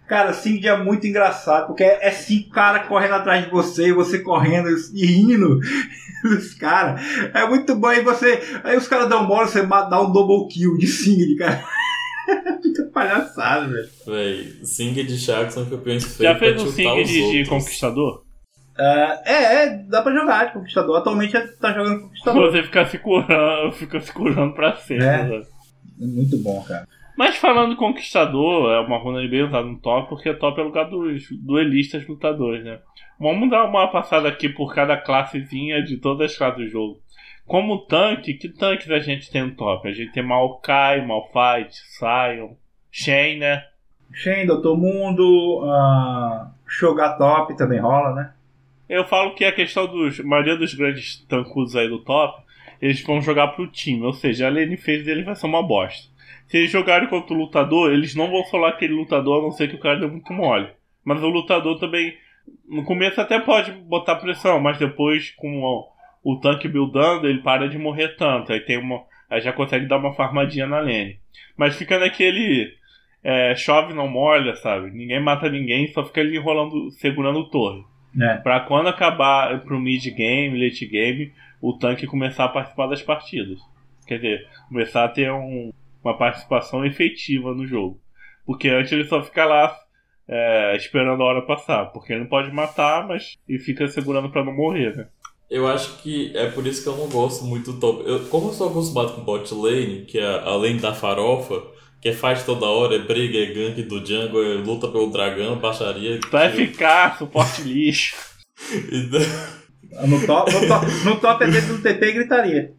[0.08, 4.20] Cara, Sing é muito engraçado, porque é, cinco caras correndo atrás de você, e você
[4.20, 5.60] correndo e rindo
[6.24, 7.00] dos caras.
[7.34, 8.40] É muito bom, e você.
[8.64, 11.62] Aí os caras dão bola, você dá um double kill de Sing, cara.
[12.62, 13.88] Fica palhaçada, velho.
[14.06, 17.48] Véi, Sing de Chaco são campeões feitos Já fez um chutar Sing os de, outros.
[17.48, 18.22] Conquistador?
[18.78, 19.32] Ah, é,
[19.64, 20.96] é, dá pra jogar de Conquistador.
[20.98, 22.50] Atualmente é- tá jogando Conquistador.
[22.50, 25.04] Você fica se curando, fica se curando pra sempre.
[25.04, 25.24] É.
[25.24, 25.42] né?
[26.00, 26.86] É muito bom, cara.
[27.18, 31.28] Mas falando Conquistador, é uma runa bem usada no top, porque top é lugar dos
[31.32, 32.78] duelistas lutadores, né?
[33.18, 37.00] Vamos dar uma passada aqui por cada classezinha de todas as classes do jogo.
[37.44, 39.88] Como tanque, que tanques a gente tem no top?
[39.88, 42.54] A gente tem Maokai, Malphite, Sion,
[42.88, 43.64] Shen, né?
[44.12, 48.32] Shen, Doutor Mundo, ah, Shogatop também rola, né?
[48.88, 50.20] Eu falo que a questão dos.
[50.20, 52.40] A maioria dos grandes tancudos aí do top,
[52.80, 56.16] eles vão jogar pro time, ou seja, a lane phase deles vai ser uma bosta.
[56.48, 59.68] Se eles jogarem contra o lutador, eles não vão falar aquele lutador, a não ser
[59.68, 60.68] que o cara deu muito mole.
[61.04, 62.14] Mas o lutador também,
[62.68, 65.88] no começo até pode botar pressão, mas depois com o,
[66.24, 68.52] o tanque buildando, ele para de morrer tanto.
[68.52, 69.02] Aí tem uma.
[69.30, 71.18] Aí já consegue dar uma farmadinha na lane.
[71.56, 72.72] Mas fica naquele.
[73.22, 74.90] é, chove não molha, sabe?
[74.90, 77.84] Ninguém mata ninguém, só fica ali enrolando, segurando o torre.
[78.20, 78.36] É.
[78.38, 83.58] Pra quando acabar pro mid game, late game, o tanque começar a participar das partidas.
[84.06, 85.70] Quer dizer, começar a ter um-
[86.08, 88.00] uma participação efetiva no jogo.
[88.46, 89.76] Porque antes ele só fica lá
[90.26, 91.86] é, esperando a hora passar.
[91.86, 95.08] Porque ele não pode matar, mas ele fica segurando pra não morrer, né?
[95.50, 98.08] Eu acho que é por isso que eu não gosto muito do top.
[98.08, 101.62] Eu, como eu sou acostumado com bot lane, que é a lane da farofa,
[102.02, 105.56] que é fight toda hora, é briga, é gank do jungle, é luta pelo dragão,
[105.56, 106.20] baixaria.
[106.30, 106.66] Vai tiro.
[106.66, 108.16] ficar suporte lixo.
[108.92, 109.20] Então,
[110.06, 112.72] No top, no top, no top é dentro do TP e gritaria.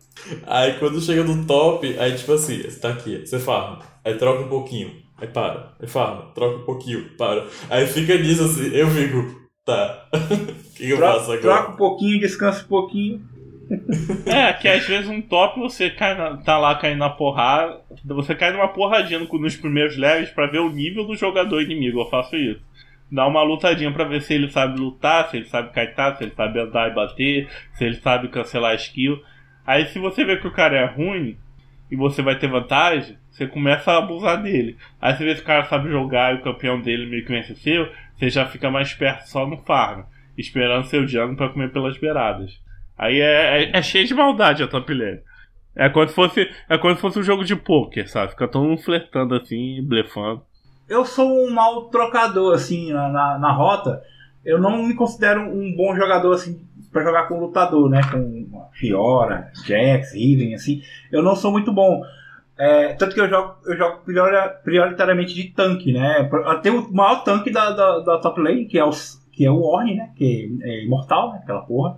[0.46, 4.44] Aí quando chega no top, aí tipo assim, você tá aqui, você farma, aí troca
[4.44, 7.46] um pouquinho, aí para, aí farma, troca um pouquinho, para.
[7.70, 10.08] Aí fica nisso assim, eu fico, tá.
[10.14, 10.20] O
[10.76, 11.42] que, que eu faço agora?
[11.42, 13.22] troca um pouquinho, descansa um pouquinho.
[14.26, 17.80] É, que às vezes um top você cai na- tá lá caindo na porrada.
[18.04, 22.00] Você cai numa porradinha no- nos primeiros levels pra ver o nível do jogador inimigo.
[22.02, 22.60] Eu faço isso.
[23.12, 26.34] Dá uma lutadinha pra ver se ele sabe lutar, se ele sabe kaitar, se ele
[26.36, 29.22] sabe andar e bater, se ele sabe cancelar skill.
[29.66, 31.38] Aí se você vê que o cara é ruim
[31.92, 34.78] e você vai ter vantagem, você começa a abusar dele.
[35.02, 37.56] Aí você vê se o cara sabe jogar e o campeão dele meio que vence
[37.56, 40.04] seu, você já fica mais perto só no farm,
[40.38, 42.60] esperando seu jungle pra comer pelas beiradas.
[42.98, 45.22] Aí é, é, é cheio de maldade a top lane.
[45.76, 48.32] É como se fosse, é como se fosse um jogo de poker, sabe?
[48.32, 50.44] Fica todo mundo flertando assim, blefando.
[50.90, 54.02] Eu sou um mau trocador, assim, na, na, na rota.
[54.44, 56.60] Eu não me considero um bom jogador, assim,
[56.92, 58.02] pra jogar com lutador, né?
[58.12, 60.82] Com Fiora, Jax, Riven, assim.
[61.12, 62.02] Eu não sou muito bom.
[62.58, 66.30] É, tanto que eu jogo, eu jogo priori- prioritariamente de tanque, né?
[66.62, 68.90] Tem o maior tanque da, da, da top lane, que é o,
[69.32, 70.10] que é o Ornn, né?
[70.16, 71.40] Que é imortal, né?
[71.44, 71.98] Aquela porra.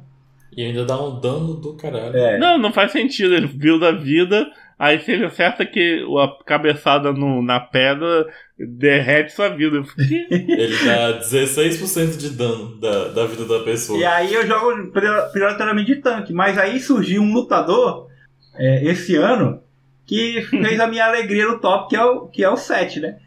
[0.55, 2.15] E ainda dá um dano do caralho.
[2.15, 2.37] É.
[2.37, 3.33] Não, não faz sentido.
[3.33, 4.45] Ele build a vida,
[4.81, 9.77] aí se ele acerta que a cabeçada no, na pedra derrete sua vida.
[9.99, 13.99] Ele dá 16% de dano da, da vida da pessoa.
[13.99, 16.33] E aí eu jogo prior- prioritariamente de tanque.
[16.33, 18.07] Mas aí surgiu um lutador
[18.55, 19.61] é, esse ano
[20.05, 23.17] que fez a minha alegria no top, que é o, que é o 7, né?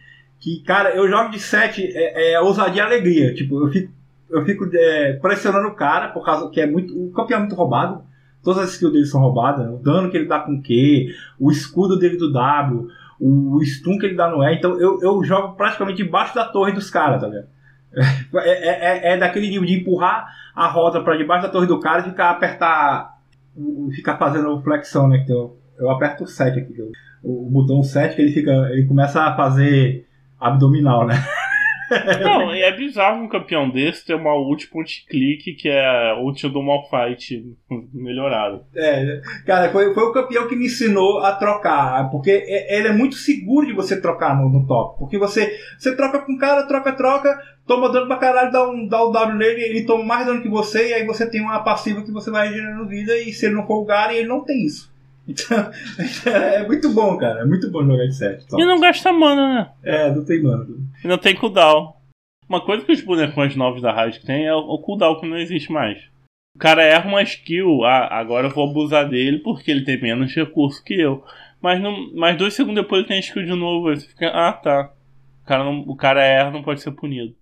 [0.40, 3.35] Que, cara, eu jogo de 7 é, é ousadia e alegria.
[3.35, 3.93] Tipo, eu fico,
[4.31, 6.93] eu fico é, pressionando o cara, por causa que é muito.
[6.97, 8.05] O campeão é muito roubado.
[8.44, 11.09] Todas as skills dele são roubadas, o dano que ele dá com Q,
[11.40, 12.87] o escudo dele do W,
[13.18, 14.54] o stun que ele dá no E.
[14.54, 17.46] Então eu, eu jogo praticamente debaixo da torre dos caras, tá ligado?
[18.37, 21.78] É, é, é- é daquele nível de empurrar a roda pra debaixo da torre do
[21.78, 23.14] cara e ficar apertar.
[23.94, 25.18] Ficar fazendo flexão, né?
[25.24, 26.74] Que eu, eu aperto o 7 aqui,
[27.22, 28.50] o, o botão 7 que ele fica.
[28.72, 30.09] Ele começa a fazer
[30.40, 31.14] abdominal, né?
[32.23, 36.62] Não, é bizarro um campeão desse ter uma ult point click que é ult do
[36.62, 37.44] Malfight
[37.92, 38.64] melhorado.
[38.75, 42.92] É, cara, foi, foi o campeão que me ensinou a trocar, porque é- ele é
[42.92, 46.66] muito seguro de você trocar no, no top, porque você, você troca com o cara,
[46.66, 50.27] troca, troca, toma dano pra caralho, dá um, dá um W nele, ele toma mais
[50.27, 53.33] dano que você, e aí você tem uma passiva que você vai regenerando vida, e
[53.33, 54.93] se ele não for o ele não tem isso.
[55.27, 55.71] Então,
[56.31, 58.47] é muito bom, cara, é muito bom jogar de 7.
[58.53, 59.71] E não gasta mana, né?
[59.83, 60.67] É, não tem mano.
[61.03, 61.95] E não tem cooldown.
[62.49, 65.39] Uma coisa que os bonecões novos da Riot tem é o o cooldown que não
[65.39, 65.99] existe mais.
[66.55, 70.33] O cara erra uma skill, ah, agora eu vou abusar dele porque ele tem menos
[70.35, 71.25] recurso que eu.
[71.61, 73.89] Mas, não, mas dois segundos depois ele tem skill de novo.
[73.89, 74.93] Aí você fica, ah tá.
[75.43, 77.35] O cara, não, o cara erra, não pode ser punido.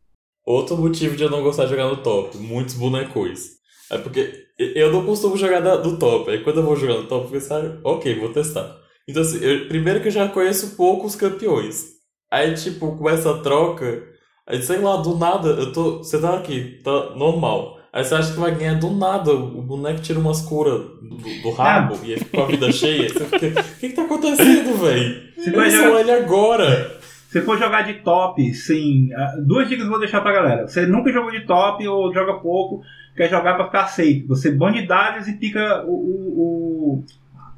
[0.47, 3.61] Outro motivo de eu não gostar de jogar no top, muitos bonecões.
[3.93, 6.31] É porque eu não costumo jogar da- do top.
[6.31, 8.77] Aí quando eu vou jogar no top, eu penso, ok, vou testar.
[9.09, 11.85] Então assim, eu- primeiro que eu já conheço poucos campeões.
[12.31, 14.03] Aí tipo, começa a troca.
[14.47, 15.99] Aí sei lá, do nada, eu tô.
[15.99, 17.79] Você tá aqui, tá normal.
[17.93, 19.33] Aí você acha que vai ganhar do nada.
[19.33, 23.09] O boneco tira umas curas do, do rabo e aí fica com a vida cheia.
[23.09, 25.23] Você fica, o que que tá acontecendo, velho?
[25.37, 26.99] Você vai jogar- ele agora.
[27.33, 29.09] Se for jogar de top, sim.
[29.15, 30.69] ah, Duas dicas eu vou deixar pra galera.
[30.69, 32.83] Você nunca jogou de top ou joga pouco,
[33.17, 34.25] quer jogar pra ficar safe.
[34.29, 37.03] Você bande dados e pica o, o,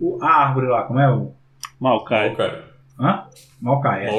[0.01, 1.33] o- o- a árvore lá, como é o.
[1.81, 2.31] Maokai.
[2.31, 2.51] Ok,
[3.01, 3.25] Hã?
[3.61, 4.11] Maokai, é.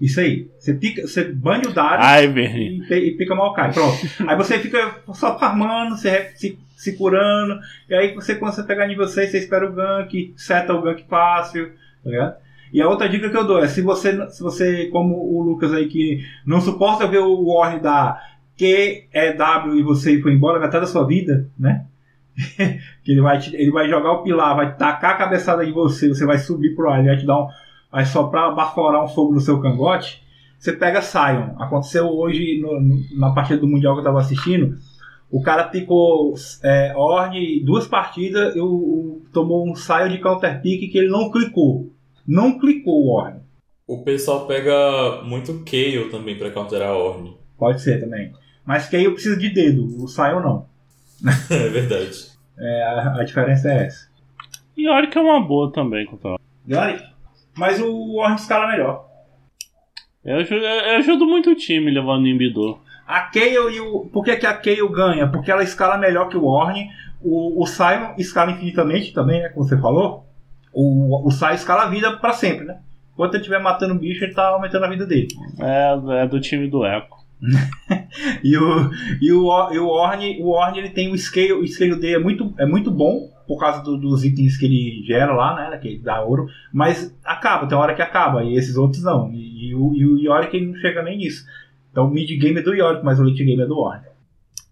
[0.00, 0.48] Isso aí.
[0.60, 2.86] Você, pica, você bande o dado Ivern.
[2.88, 3.72] e, e pica Maokai.
[3.72, 3.96] Pronto.
[4.28, 7.58] aí você fica só farmando, se, se, se curando.
[7.90, 11.04] E aí você, quando você pegar nível 6, você espera o gank, seta o gank
[11.08, 11.72] fácil.
[12.04, 12.36] Tá ligado?
[12.72, 15.72] E a outra dica que eu dou é se você, se você, como o Lucas
[15.72, 18.20] aí, que não suporta ver o Warren da
[18.56, 21.86] Q, E, e você foi embora metade da sua vida, né?
[23.04, 26.08] que ele vai, te- ele vai jogar o pilar, vai tacar a cabeçada em você,
[26.08, 27.48] você vai subir pro ar, ele vai te dar um.
[27.90, 30.22] Vai soprar, baforar um fogo no seu cangote.
[30.58, 31.54] Você pega Sion.
[31.58, 34.76] Aconteceu hoje no- no- na partida do Mundial que eu tava assistindo.
[35.30, 40.98] O cara picou é, Orne duas partidas, eu- tomou um Sion de counter pick que
[40.98, 41.90] ele não clicou.
[42.28, 43.40] Não clicou o Orne.
[43.86, 47.34] O pessoal pega muito Kayle também pra counterar a Orne.
[47.58, 48.32] Pode ser também.
[48.66, 50.66] Mas eu preciso de dedo, o Sion não.
[51.50, 52.28] É verdade.
[52.58, 54.08] É, a, a diferença é essa.
[54.76, 56.36] E Yorick é uma boa também, contra
[56.68, 57.02] Yorick?
[57.56, 59.08] Mas o Orne escala melhor.
[60.24, 62.78] eu, aju- eu ajudo muito o time levando o Imbidor.
[63.06, 64.00] A Kayle e o.
[64.12, 65.26] Por que, que a Kayle ganha?
[65.28, 66.90] Porque ela escala melhor que o Orne.
[67.22, 69.48] O, o Sion escala infinitamente também, né?
[69.48, 70.27] Como você falou.
[70.80, 72.78] O, o Sion escala a vida pra sempre, né?
[73.14, 75.26] Enquanto ele estiver matando o bicho, ele tá aumentando a vida dele.
[75.58, 77.18] É, é do time do Echo.
[78.42, 81.94] E o, e o, e o Orne, o Orne ele tem o scale, o scale
[81.96, 85.70] dele é muito, é muito bom por causa do- dos itens que ele gera lá,
[85.70, 85.78] né?
[85.78, 89.32] Que ele dá ouro, mas acaba, tem hora que acaba, e esses outros não.
[89.32, 91.44] E, e o, e o Yorick ele não chega nem nisso.
[91.90, 94.06] Então o mid game é do Yorick, mas o late game é do Orne.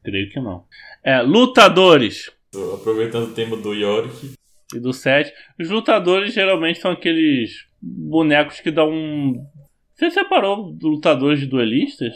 [0.05, 0.64] Creio que não.
[1.05, 2.31] É, lutadores.
[2.75, 4.36] Aproveitando o tema do Yorick.
[4.74, 5.33] E do 7.
[5.61, 9.44] Os lutadores geralmente são aqueles bonecos que dão um.
[9.94, 12.14] Você separou dos lutadores de duelistas?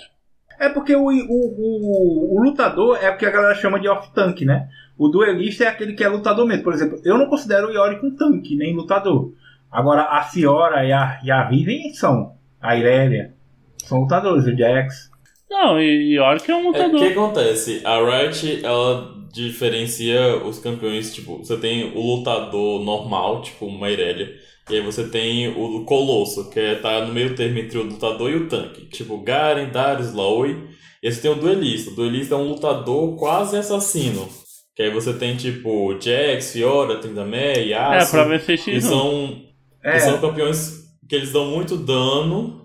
[0.59, 4.45] É porque o, o, o, o lutador é o que a galera chama de off-tank,
[4.45, 4.69] né?
[4.99, 6.63] O duelista é aquele que é lutador mesmo.
[6.63, 9.33] Por exemplo, eu não considero o Yorick um tanque, nem lutador.
[9.71, 12.35] Agora, a Fiora e a, e a Riven são.
[12.61, 13.33] A Irelia.
[13.79, 15.11] São lutadores, o Jax.
[15.49, 17.11] Não, e Yorick é um É, o que lutador.
[17.13, 17.81] acontece?
[17.83, 24.35] A Riot, ela diferencia os campeões, tipo, você tem o lutador normal, tipo uma Irelia,
[24.69, 28.31] e aí você tem o Colosso, que é, tá no meio termo entre o lutador
[28.31, 28.87] e o tanque.
[28.87, 30.57] Tipo, Garen, Darius, Laoi.
[31.03, 31.91] E aí você tem o duelista.
[31.91, 34.29] O duelista é um lutador quase assassino.
[34.77, 38.11] Que aí você tem, tipo, Jax, Fiora, Tryndamere, É, Yasuo.
[38.13, 38.81] pra ver se X1.
[38.81, 39.43] são
[39.83, 42.60] É, que são campeões que eles dão muito dano.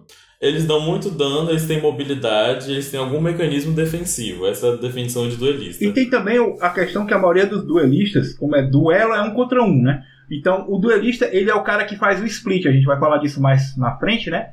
[0.46, 4.46] Eles dão muito dano, eles têm mobilidade, eles têm algum mecanismo defensivo.
[4.48, 5.84] Essa é a definição de duelista.
[5.84, 9.32] E tem também a questão que a maioria dos duelistas, como é duelo, é um
[9.32, 10.04] contra um, né?
[10.30, 12.66] Então, o duelista, ele é o cara que faz o split.
[12.66, 14.48] A gente vai falar disso mais na frente, né?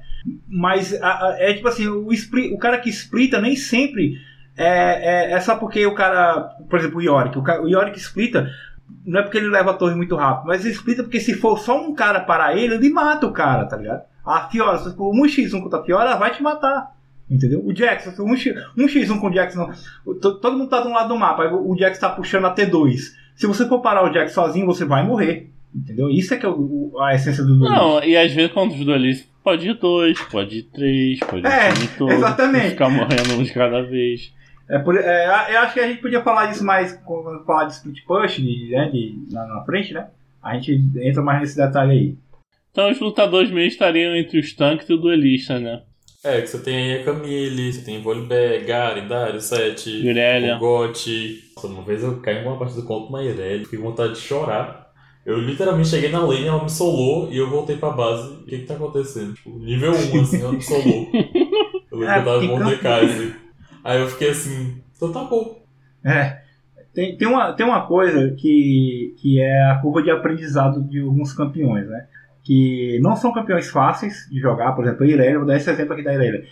[0.48, 4.16] Mas a- a- é tipo assim, o, split, o cara que splita nem sempre
[4.56, 7.38] é, é, é só porque o cara, por exemplo, o Yorick.
[7.38, 8.50] O, ca- o Yorick splita,
[9.04, 11.58] não é porque ele leva a torre muito rápido, mas ele splita porque se for
[11.58, 14.02] só um cara para ele, ele mata o cara, tá ligado?
[14.24, 16.94] A Fiora, se for um x1 contra a Fiora, ela vai te matar.
[17.30, 17.64] Entendeu?
[17.64, 19.30] O Jax, se for um, x, um x1 com
[20.10, 22.54] o to- todo mundo tá de um lado do mapa, o Jax tá puxando a
[22.54, 22.96] T2.
[23.34, 25.50] Se você for parar o Jack sozinho, você vai morrer.
[25.74, 26.10] Entendeu?
[26.10, 27.74] Isso é que é o- a essência do duelismo.
[27.82, 31.50] Não, e às vezes quando os duelistas pode ir dois, pode ir três, pode ir
[31.50, 32.12] É, o time todo.
[32.12, 32.70] exatamente.
[32.70, 34.32] Ficar morrendo um de cada vez.
[34.72, 37.72] É por- é, eu acho que a gente podia falar disso mais quando falar de
[37.74, 40.06] split push, de, né, de, na, na frente, né?
[40.42, 42.14] A gente entra mais nesse detalhe aí.
[42.70, 45.82] Então os lutadores meio estariam entre os tanques e o duelista, né?
[46.24, 50.56] É, que você tem aí a Camille, você tem Volibear, Garen, Darius, Sete, Irelia.
[50.56, 51.40] o Gotti.
[51.56, 54.20] Nossa, uma vez eu caí em uma partida contra uma Irelia, fiquei com vontade de
[54.20, 54.90] chorar.
[55.26, 58.32] Eu literalmente cheguei na lane, ela me solou e eu voltei pra base.
[58.34, 59.34] O que que tá acontecendo?
[59.34, 61.08] Tipo, nível 1, assim, ela me solou.
[61.92, 63.36] Eu lembro que eu tava É, com porque Mordekaiser.
[63.84, 65.62] Aí eu fiquei assim, então tá bom.
[66.04, 66.40] É.
[66.94, 71.32] Tem, tem, uma, tem uma coisa que, que é a curva de aprendizado de alguns
[71.32, 72.06] campeões, né?
[72.42, 75.94] Que não são campeões fáceis de jogar, por exemplo, a Irelia, vou dar esse exemplo
[75.94, 76.44] aqui da Irelia.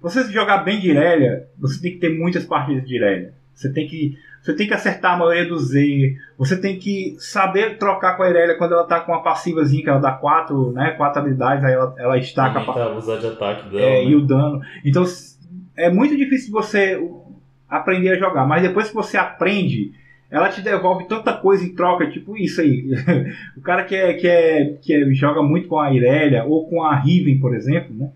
[0.00, 3.34] Você jogar bem de Irelia, você tem que ter muitas partidas de Irelia.
[3.54, 7.76] Você tem que, você tem que acertar a maioria do Z, você tem que saber
[7.76, 10.92] trocar com a Irelia quando ela tá com uma passivazinha, que ela dá quatro, né,
[10.92, 13.82] quatro habilidades, aí ela, ela estaca a Aumentar, usar de ataque dela.
[13.82, 14.10] é, né?
[14.10, 14.60] e o dano.
[14.84, 15.04] Então
[15.76, 16.98] é muito difícil você
[17.68, 19.92] aprender a jogar, mas depois que você aprende,
[20.30, 22.90] ela te devolve tanta coisa em troca, tipo isso aí.
[23.56, 26.82] o cara que, é, que, é, que é- joga muito com a Irelia ou com
[26.82, 28.10] a Riven, por exemplo, né?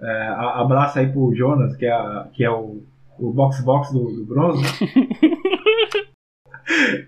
[0.00, 2.82] É, abraço aí pro Jonas, que é, a- que é o,
[3.18, 4.62] o box box do, do bronze.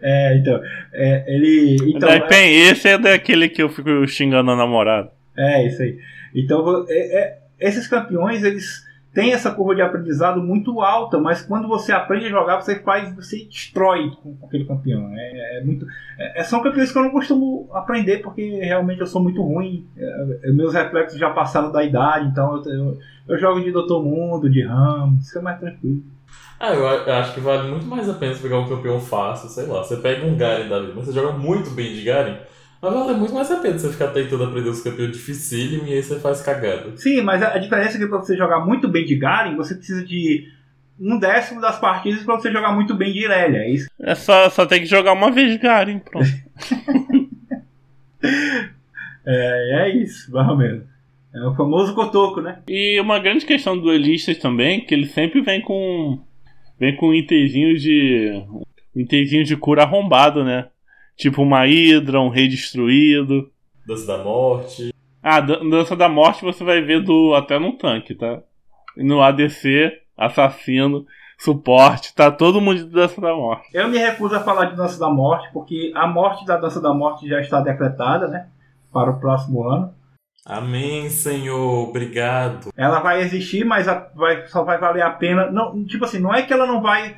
[0.03, 0.61] é, então,
[0.93, 1.77] é, ele.
[1.95, 5.11] Então, Daí, bem, esse é daquele que eu fico xingando a namorada.
[5.37, 5.99] É, isso aí.
[6.35, 11.67] Então, é- é- esses campeões, eles têm essa curva de aprendizado muito alta, mas quando
[11.67, 15.11] você aprende a jogar, você faz, você destrói com, aquele campeão.
[15.13, 15.87] É, é muito,
[16.19, 19.87] é- são campeões que eu não costumo aprender, porque realmente eu sou muito ruim.
[19.97, 24.49] É, meus reflexos já passaram da idade, então eu, eu, eu jogo de Doutor Mundo,
[24.49, 26.03] de Ramos, isso é mais tranquilo.
[26.59, 29.65] Ah, eu acho que vale muito mais a pena você pegar um campeão fácil, sei
[29.65, 29.83] lá.
[29.83, 32.37] Você pega um Garen da vida, mas você joga muito bem de Garen,
[32.81, 36.03] mas vale muito mais a pena você ficar tentando aprender os campeões dificílimos e aí
[36.03, 36.97] você faz cagada.
[36.97, 40.05] Sim, mas a, diferença é que para você jogar muito bem de Garen, você precisa
[40.05, 40.49] de
[40.99, 43.61] um décimo das partidas para você jogar muito bem de Irelia.
[43.61, 46.27] É isso É só, só tem que jogar uma vez Garen, pronto.
[49.27, 50.83] É, é isso, mais ou menos.
[51.33, 52.61] É o famoso cotoco, né?
[52.69, 56.19] E uma grande questão do duelistas também, que ele sempre vem com.
[56.79, 58.43] Vem com itenzinhos de.
[58.97, 60.67] Itenzinhos de cura arrombado, né?
[61.21, 63.51] Tipo uma Hydra, um rei destruído.
[63.87, 64.95] Dança da Morte.
[65.23, 68.41] Ah, Dan- Dança da Morte você vai ver do até no tanque, tá?
[68.97, 71.05] No ADC, assassino,
[71.39, 73.69] suporte, tá todo mundo de Dança da Morte.
[73.75, 76.95] Eu me recuso a falar de Dança da Morte, porque a morte da Dança da
[76.95, 78.47] Morte já está decretada, né?
[78.93, 79.93] Para o próximo ano.
[80.47, 81.89] Amém, Senhor.
[81.91, 82.71] Obrigado.
[82.77, 85.51] Ela vai existir, mas a- vai- só vai valer a pena.
[85.51, 87.15] Não, tipo assim, não é que ela não vai.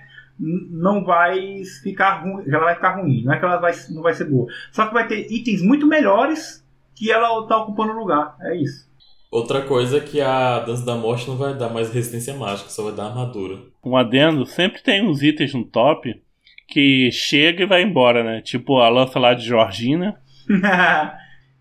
[0.70, 2.44] Não vai ficar ruim.
[2.48, 3.22] Ela vai ficar ruim.
[3.24, 4.46] Não é que ela vai, não vai ser boa.
[4.72, 8.36] Só que vai ter itens muito melhores que ela tá ocupando o lugar.
[8.40, 8.90] É isso.
[9.30, 12.84] Outra coisa é que a Dança da Morte não vai dar mais resistência mágica, só
[12.84, 13.60] vai dar armadura.
[13.82, 16.20] Um adendo, sempre tem uns itens no top
[16.68, 18.42] que chega e vai embora, né?
[18.42, 20.20] Tipo a lança lá de Georgina.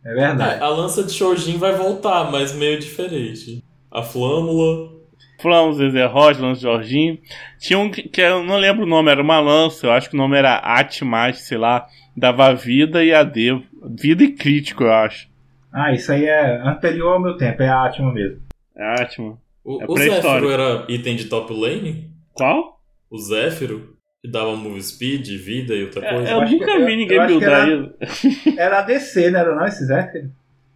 [0.03, 0.59] é verdade.
[0.59, 3.63] É, a lança de Shojin vai voltar, mas meio diferente.
[3.91, 5.00] A Flâmula.
[5.41, 7.17] Flão, Zezé de Georgina.
[7.59, 10.15] Tinha um que, que eu não lembro o nome, era uma lança, eu acho que
[10.15, 11.85] o nome era Atmas, sei lá.
[12.15, 13.63] Dava vida e AD.
[13.99, 15.29] Vida e crítico, eu acho.
[15.73, 17.63] Ah, isso aí é anterior ao meu tempo.
[17.63, 18.41] É Atma mesmo.
[18.75, 19.37] É Atma.
[19.63, 19.97] O, É o.
[19.97, 22.09] Zéfiro era item de top lane?
[22.33, 22.79] Qual?
[23.09, 23.95] O Zéfiro?
[24.23, 26.29] Que dava move speed, vida e outra coisa?
[26.29, 28.59] É, eu acho nunca que- eu- vi eu ninguém buildar era- isso.
[28.59, 30.11] Era a DC, não era não, esse Zé?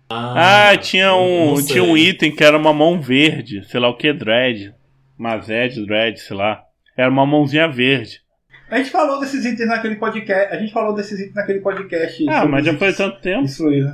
[0.10, 3.98] Ah, tinha eu um, tinha um item que era uma mão verde, sei lá o
[3.98, 4.74] que, Dread.
[5.18, 6.64] Mazed, Dread, sei lá.
[6.96, 8.22] Era uma mãozinha verde.
[8.70, 10.54] A gente falou desses itens naquele podcast.
[10.54, 12.30] A gente falou desses itens naquele podcast.
[12.30, 13.44] Ah, mas já itens tanto tempo.
[13.44, 13.94] destruídos.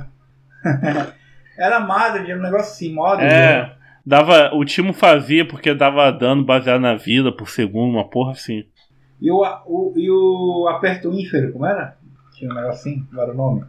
[1.58, 3.22] era Madrid, era um negócio assim, moda.
[3.22, 3.72] É,
[4.04, 8.64] dava, o Timo fazia porque dava dano baseado na vida por segundo, uma porra assim.
[9.20, 11.96] E o, o, e o aperto ínfero, como era?
[12.34, 13.64] Tinha um negócio assim, não era o nome?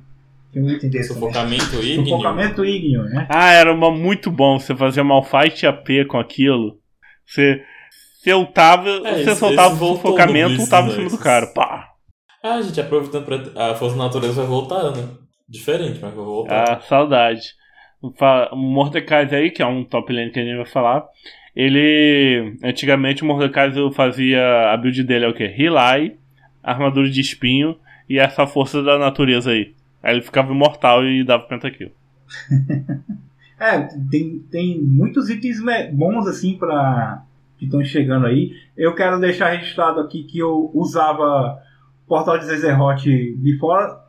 [0.55, 1.09] Um item desse.
[1.13, 1.29] também.
[1.59, 2.05] Sufocamento ígneo.
[2.05, 3.25] Sufocamento ígneo, né?
[3.29, 4.59] Ah, era uma muito bom.
[4.59, 6.77] Você fazia malfight AP com aquilo.
[7.25, 7.61] Você,
[8.19, 11.47] você ultava, É, você esse- soltava esse o sufocamento, Blitz, ultava em cima do cara.
[11.47, 11.89] Pá!
[12.43, 13.69] Ah, gente, aproveitando pra.
[13.71, 15.07] A força da natureza vai voltar, né?
[15.47, 16.63] Diferente, mas vai voltar.
[16.73, 17.53] Ah, saudade.
[18.01, 21.05] O Mordecai aí, que é um top lane que a gente vai falar.
[21.55, 22.57] Ele.
[22.63, 24.71] Antigamente o Mordecai fazia.
[24.71, 25.47] A build dele é o quê?
[25.47, 26.15] Relay,
[26.61, 27.77] armadura de espinho
[28.09, 29.73] e essa força da natureza aí.
[30.03, 31.91] Aí ele ficava imortal e dava pentakill.
[33.59, 33.79] É,
[34.11, 35.57] tem, tem muitos itens
[35.93, 37.23] bons assim para
[37.57, 38.51] que estão chegando aí.
[38.75, 41.59] Eu quero deixar registrado aqui que eu usava
[42.05, 43.99] Portal de Zezerot Before,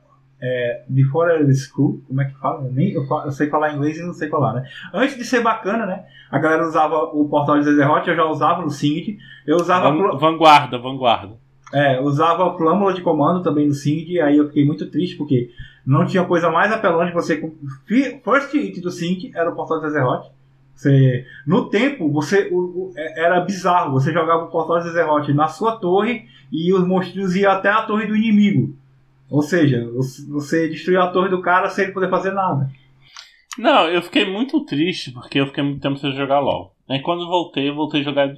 [0.43, 2.65] é, Before School, como é que fala?
[2.67, 4.69] Eu, nem, eu, eu sei falar inglês e não sei falar, né?
[4.93, 6.05] Antes de ser bacana, né?
[6.33, 9.19] A galera usava o Portal de Zezerot, eu já usava no Singed.
[9.47, 11.35] Eu usava, Van- vanguarda, vanguarda.
[11.73, 15.53] é, usava a Flâmula de comando também no Singed, aí eu fiquei muito triste porque
[15.87, 17.37] não tinha coisa mais apelante que você.
[17.87, 20.29] fi- First hit do Singed era o Portal de Zezerot.
[20.75, 23.93] Você, no tempo, você o- o- é- era bizarro.
[23.93, 27.83] Você jogava o Portal de Zezerot na sua torre e os monstros iam até a
[27.83, 28.75] torre do inimigo.
[29.31, 29.89] Ou seja,
[30.29, 32.69] você- destruiu a torre do cara sem ele poder fazer nada.
[33.57, 36.75] Não, eu fiquei muito triste porque eu fiquei muito tempo sem jogar LOL.
[36.89, 38.33] Aí quando voltei, voltei a jogar.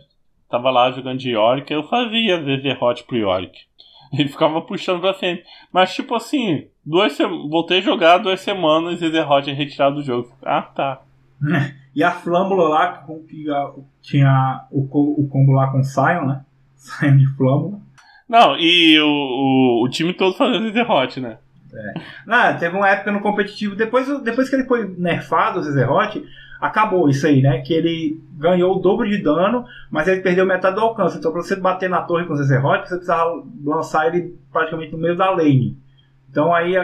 [0.49, 3.59] Tava lá jogando de Yorick, eu fazia Zezerot pro Yorick.
[4.13, 5.45] Ele ficava puxando pra frente.
[5.73, 7.25] Mas tipo assim, duas se...
[7.25, 10.33] voltei a jogar duas semanas e Zezerot é retirado do jogo.
[10.43, 11.03] Ah, tá.
[11.97, 13.49] E a Flâmula lá, que
[14.03, 16.45] tinha o, o combo lá com o Sion, né?
[16.77, 17.81] Sion de Flâmula.
[18.29, 21.39] Não, e o, o, o time todo fazendo Zezerot, né?
[22.27, 26.23] Não, teve uma época no competitivo, depois, depois que ele foi nerfado, o Zezerot,
[26.61, 27.61] acabou isso aí, né?
[27.61, 31.19] Que ele ganhou o dobro de dano, mas ele perdeu metade do alcance.
[31.19, 34.99] Então, pra você bater na torre com o Zezerot, você precisava lançar ele praticamente no
[34.99, 35.77] meio da lane.
[36.31, 36.75] Então aí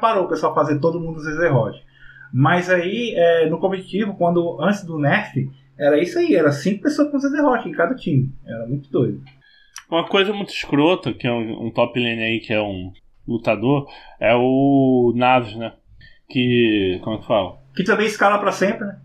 [0.00, 1.82] parou o pessoal fazer todo mundo Zezerot.
[2.32, 7.10] Mas aí, é, no competitivo, quando antes do nerf, era isso aí, era cinco pessoas
[7.10, 8.30] com Zezerot em cada time.
[8.44, 9.22] Era muito doido.
[9.90, 12.92] Uma coisa muito escrota, que é um, um top lane aí, que é um
[13.26, 13.86] lutador,
[14.20, 15.72] é o Nasus, né?
[16.28, 17.00] Que.
[17.02, 17.58] Como é que fala?
[17.74, 18.98] Que também escala pra sempre, né?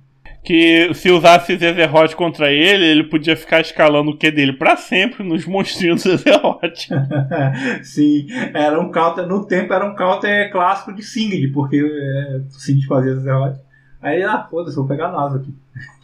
[0.44, 5.24] Que se usasse Zezerot contra ele, ele podia ficar escalando o Q dele pra sempre
[5.24, 6.89] nos monstrinhos do Zezerot.
[7.84, 12.52] Sim, era um counter, no tempo era um counter clássico de Singed, porque é, o
[12.60, 13.58] Singed fazia Zerot.
[14.02, 15.54] Aí, ah, foda-se, vou pegar a NASA aqui.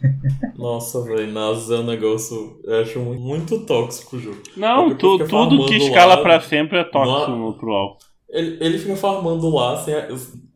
[0.56, 2.58] Nossa, velho, NASA é um negócio.
[2.64, 4.38] Eu acho muito, tóxico o jogo.
[4.56, 7.98] Não, Porque tu- tudo que escala lá, pra sempre é tóxico no pro alvo.
[8.32, 9.94] Ele, ele fica farmando lá sem,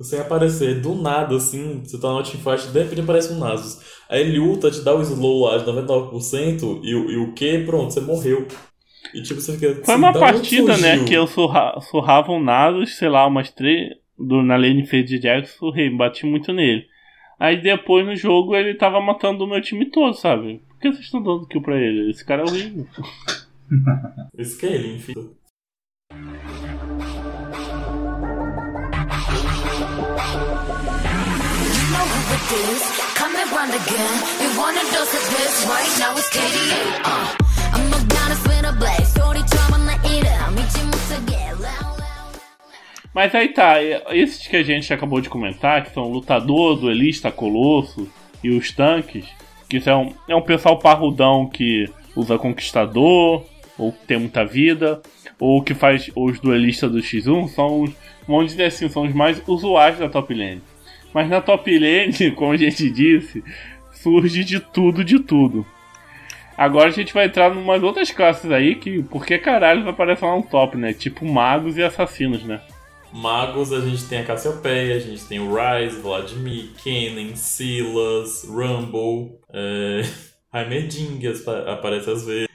[0.00, 0.80] sem aparecer.
[0.80, 3.80] Do nada, assim, você tá no teamfight, de repente aparece um Nasus.
[4.08, 7.64] Aí ele ulta, te dá o slow lá de 99% e, o- e o Q,
[7.66, 8.46] pronto, você morreu.
[9.12, 9.74] E tipo, você fica.
[9.84, 13.90] Foi assim, uma partida, né, que eu surra, surrava um Nasus, sei lá, umas três.
[14.16, 16.84] Do, na lane fez de Jax, surrei, bati muito nele.
[17.40, 20.62] Aí depois no jogo ele tava matando o meu time todo, sabe?
[20.68, 22.10] Por que vocês estão dando kill pra ele?
[22.10, 22.86] Esse cara é horrível.
[24.38, 25.14] Esse que é ele, enfim.
[32.23, 32.82] You know who it is.
[33.13, 34.15] Come and run again.
[34.39, 36.15] You want a dose of this right now?
[36.15, 36.82] It's KDA.
[37.03, 37.36] Uh,
[37.75, 39.03] I'm about to spin a blade.
[39.03, 41.36] Story처럼 나 이름 잊지 못하게.
[41.59, 42.39] Loud, loud.
[43.13, 43.84] Mas aí tá,
[44.15, 48.07] esses que a gente acabou de comentar, que são lutador, duelista, colosso
[48.41, 49.25] e os tanques,
[49.67, 53.43] que são, é um pessoal parrudão que usa conquistador,
[53.77, 55.01] ou que tem muita vida,
[55.38, 57.91] ou que faz os duelistas do X1, são os,
[58.25, 60.61] vamos dizer assim, são os mais usuários da top lane.
[61.14, 63.42] Mas na top lane, como a gente disse,
[63.92, 65.64] surge de tudo, de tudo.
[66.56, 69.92] Agora a gente vai entrar em umas outras classes aí que, por que caralho vai
[69.92, 70.92] aparecer lá no top, né?
[70.92, 72.60] Tipo magos e assassinos, né?
[73.12, 79.36] Magos, a gente tem a Cassiopeia, a gente tem o Ryze, Vladimir, Kennen, Silas, Rumble,
[79.52, 80.02] é...
[80.54, 82.48] Heimerdinger apa- aparece às vezes.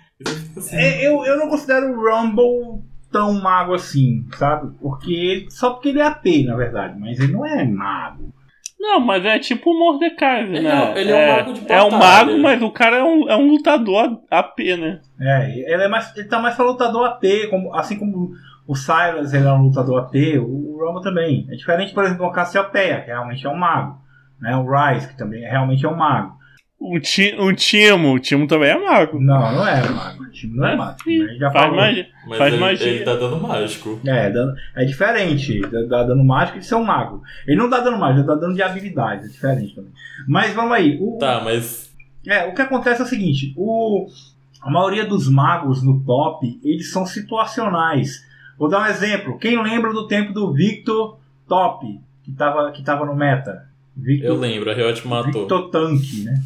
[0.58, 2.82] Assim, É, eu, eu não considero o Rumble
[3.12, 4.74] tão mago assim, sabe?
[4.82, 8.34] Porque ele- só porque ele é AP, na verdade, mas ele não é mago.
[8.80, 10.94] Não, mas é tipo o Mordecai, Ele né?
[10.96, 12.26] é- ele é um mago de É um batalha.
[12.26, 15.02] mago, mas o cara é um, é um lutador AP, né?
[15.20, 18.32] É, ele, é mais, ele tá mais pra lutador AP, como, assim como
[18.66, 20.46] o Silas ele é um lutador AP, o,
[20.78, 21.46] o Rumble também.
[21.52, 23.98] É diferente, por exemplo, do Cassiopeia, que realmente é um mago.
[24.40, 24.56] Né?
[24.56, 26.39] O Ryze, que também realmente é um mago.
[26.80, 29.20] O, ti, o Timo, o Timo também é mago.
[29.20, 30.24] Não, não é mago.
[30.24, 30.98] O time não é mago.
[31.06, 32.08] Ele já faz magia.
[32.26, 32.88] mas faz ele, magia.
[32.88, 34.00] ele tá dando mágico.
[34.06, 37.22] É, dando- é diferente da, da dano mágico de ser um mago.
[37.46, 39.92] Ele não dá dano mágico, ele dá dano de habilidade, é diferente também.
[40.28, 40.98] Mas vamos aí.
[41.02, 41.92] O, Tá, mas
[42.26, 44.08] É, o que acontece é o seguinte, o,
[44.62, 48.26] a maioria dos magos no top, eles são situacionais.
[48.58, 49.38] Vou dar um exemplo.
[49.38, 51.18] Quem lembra do tempo do Victor
[51.48, 51.86] Top,
[52.24, 53.68] que tava, que tava no meta?
[53.98, 55.32] Victor, eu lembro, a Riot matou.
[55.42, 56.42] Victor Tank, né?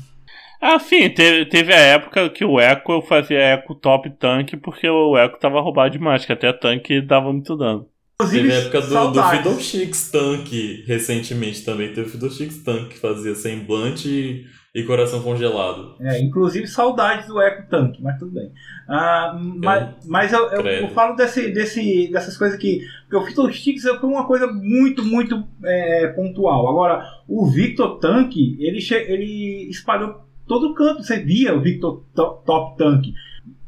[0.66, 4.88] Ah, sim, teve, teve a época que o Echo eu fazia Echo top tanque porque
[4.88, 7.86] o Echo tava roubado demais, que até tanque dava muito dano.
[8.16, 9.24] Inclusive, Teve a época do, do.
[9.24, 10.50] Fiddlesticks Tank,
[10.88, 11.90] recentemente também.
[11.90, 14.46] Teve o Fiddlesticks Tank que fazia semblante e,
[14.80, 15.96] e coração congelado.
[16.00, 18.50] É, inclusive saudades do Eco Tank, mas tudo bem.
[18.88, 22.80] Ah, mas mas eu, eu- eu falo desse, desse, dessas coisas que.
[23.02, 26.70] Porque o Victor Sticks foi uma coisa muito, muito é, pontual.
[26.70, 31.04] Agora, o Victor Tank, ele, ele espalhou todo canto.
[31.04, 33.14] Você via o Victor To- Top Tank.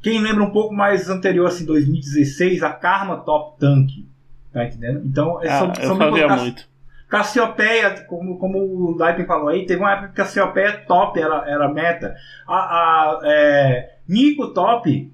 [0.01, 3.89] Quem lembra um pouco mais anterior, assim, 2016, a Karma Top Tank.
[4.53, 5.01] Tá entendendo?
[5.05, 6.67] Então, Ah, são, eu são fazia muito.
[7.07, 11.67] Cassiopeia, como, como o Daipen falou aí, teve uma época que Cassiopeia top era, era
[11.71, 12.15] meta.
[12.47, 15.11] A, a é, Nico top,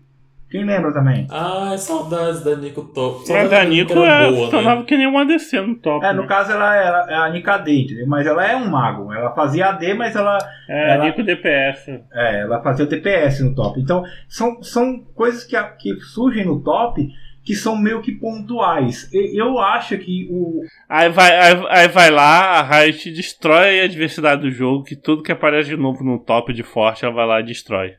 [0.52, 1.26] quem lembra também?
[1.32, 3.20] Ah, saudades da Nico Top.
[3.20, 4.86] Mas Saudades a da Nico é, boa, funcionava né?
[4.86, 6.06] que nem um ADC no top.
[6.06, 6.28] É, no né?
[6.28, 8.06] caso ela era é a Nikade, entendeu?
[8.08, 9.14] Mas ela é um mago.
[9.14, 10.38] Ela fazia AD, mas ela,
[10.70, 11.90] É, ela- Nico DPS.
[12.14, 13.80] é, ela fazia DPS no top.
[13.80, 17.08] Então, são, são coisas que, a- que surgem no top
[17.44, 19.10] que são meio que pontuais.
[19.14, 24.42] Eu acho que o, Aí vai, aí, aí vai lá, a Riot destrói a diversidade
[24.42, 27.40] do jogo, que tudo que aparece de novo no top de forte, ela vai lá
[27.40, 27.94] e destrói.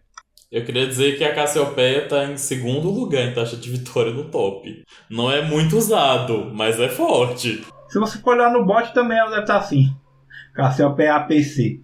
[0.53, 4.25] Eu queria dizer que a Cassiopeia tá em segundo lugar em taxa de vitória no
[4.25, 4.85] top.
[5.09, 7.65] Não é muito usado, mas é forte.
[7.89, 9.97] Se você for olhar no bot também ela deve estar assim.
[10.53, 11.81] Cassiopeia APC.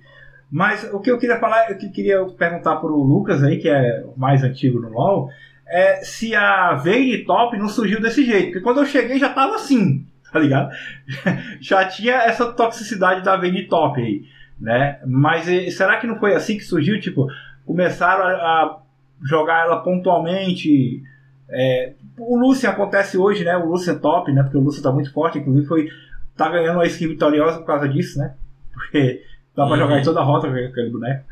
[0.52, 3.70] Mas o que eu queria falar, o que eu queria perguntar pro Lucas aí, que
[3.70, 5.30] é o mais antigo no LoL,
[5.66, 8.48] é se a Vayne Top não surgiu desse jeito.
[8.48, 10.70] Porque quando eu cheguei já tava assim, tá ligado?
[11.58, 14.26] já tinha essa toxicidade da Vayne Top aí,
[14.60, 15.00] né?
[15.06, 17.00] Mas eh, será que não foi assim que surgiu?
[17.00, 17.28] Tipo,
[17.68, 18.78] começaram a, a
[19.22, 21.02] jogar ela pontualmente.
[21.50, 23.56] É, o Lucian acontece hoje, né?
[23.56, 24.42] O Lucian top, né?
[24.42, 25.88] Porque o Lucian tá muito forte, inclusive foi
[26.36, 28.34] tá ganhando uma skin vitoriosa por causa disso, né?
[28.72, 29.22] Porque
[29.54, 29.80] dá pra Uhum.
[29.80, 31.24] jogar em toda a rota com aquele boneco.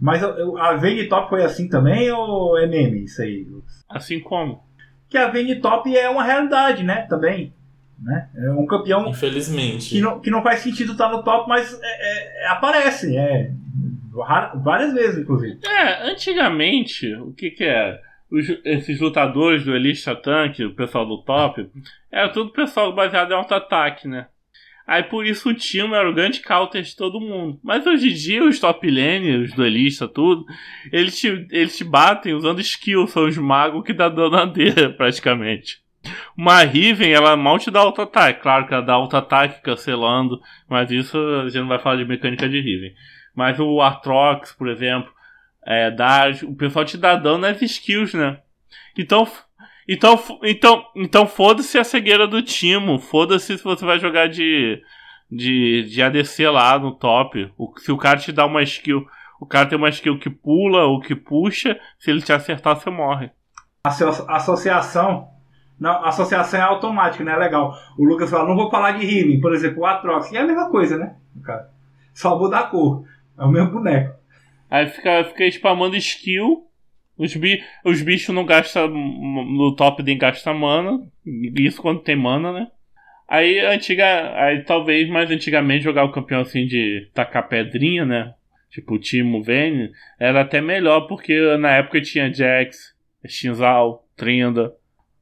[0.00, 3.44] Mas eu- a Vayne Top foi assim também ou é meme isso aí?
[3.44, 3.84] Lucas?
[3.88, 4.62] Assim como.
[5.08, 7.02] Que a Vayne Top é uma realidade, né?
[7.08, 7.52] Também.
[8.00, 8.28] Né?
[8.36, 9.90] É um campeão Infelizmente.
[9.90, 13.16] que não, que não faz sentido estar no top, mas é- é- aparece.
[13.16, 13.52] É,
[14.62, 15.58] várias vezes, inclusive.
[15.66, 18.00] É, antigamente, o que que era?
[18.30, 21.68] Os- esses lutadores do Elite Tank, o pessoal do top,
[22.10, 24.26] era tudo pessoal baseado em auto-ataque, né?
[24.86, 27.58] Aí por isso o time era o grande counter de todo mundo.
[27.62, 30.44] Mas hoje em dia os top lane, os duelistas, tudo,
[30.92, 35.80] eles te, eles te batem usando skill, são os magos que dá dano AD praticamente.
[36.36, 38.42] Uma Riven, ela mal te dá auto-ataque.
[38.42, 42.48] Claro que ela dá auto-ataque cancelando, mas isso a gente não vai falar de mecânica
[42.48, 42.92] de Riven.
[43.34, 45.10] Mas o Artrox, por exemplo,
[45.66, 48.38] é, dá, o pessoal te dá dano nas skills, né?
[48.98, 49.26] Então,
[49.88, 52.98] então, então, então foda-se a cegueira do Timo.
[52.98, 54.82] Foda-se se você vai jogar de,
[55.30, 57.50] de, de ADC lá no top.
[57.56, 59.06] O, se o cara te dá uma skill,
[59.40, 62.90] o cara tem uma skill que pula ou que puxa, se ele te acertar, você
[62.90, 63.30] morre.
[63.84, 65.28] Asso- associação.
[65.80, 67.34] Não, associação é automática, né?
[67.36, 67.74] Legal.
[67.98, 70.30] O Lucas fala, não vou falar de Riven, por exemplo, o Atrox.
[70.30, 71.16] E é a mesma coisa, né?
[71.42, 71.70] Cara?
[72.14, 73.04] Só muda a cor.
[73.38, 74.14] É o mesmo boneco.
[74.70, 76.66] Aí fica, fica spamando skill.
[77.16, 78.88] Os, bi, os bichos não gastam.
[78.88, 81.00] No top nem gasta mana.
[81.56, 82.68] Isso quando tem mana, né?
[83.28, 84.34] Aí antiga.
[84.34, 88.34] Aí talvez mais antigamente jogar o campeão assim de tacar pedrinha, né?
[88.70, 92.94] Tipo o Timo Vayne, era até melhor porque na época tinha Jax,
[93.26, 94.72] Shinzal, Trinda,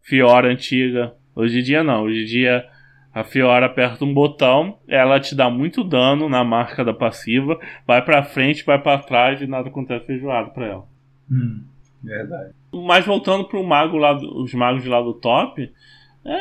[0.03, 1.15] Fiora antiga.
[1.35, 2.70] Hoje em dia não, hoje em dia
[3.13, 8.03] a Fiora aperta um botão, ela te dá muito dano na marca da passiva, vai
[8.05, 10.87] pra frente, vai pra trás e nada acontece feijoado pra ela.
[11.31, 11.65] Hum,
[12.03, 12.55] verdade.
[12.73, 15.73] Mas voltando pro mago lá, os magos de lá do top,
[16.25, 16.39] é,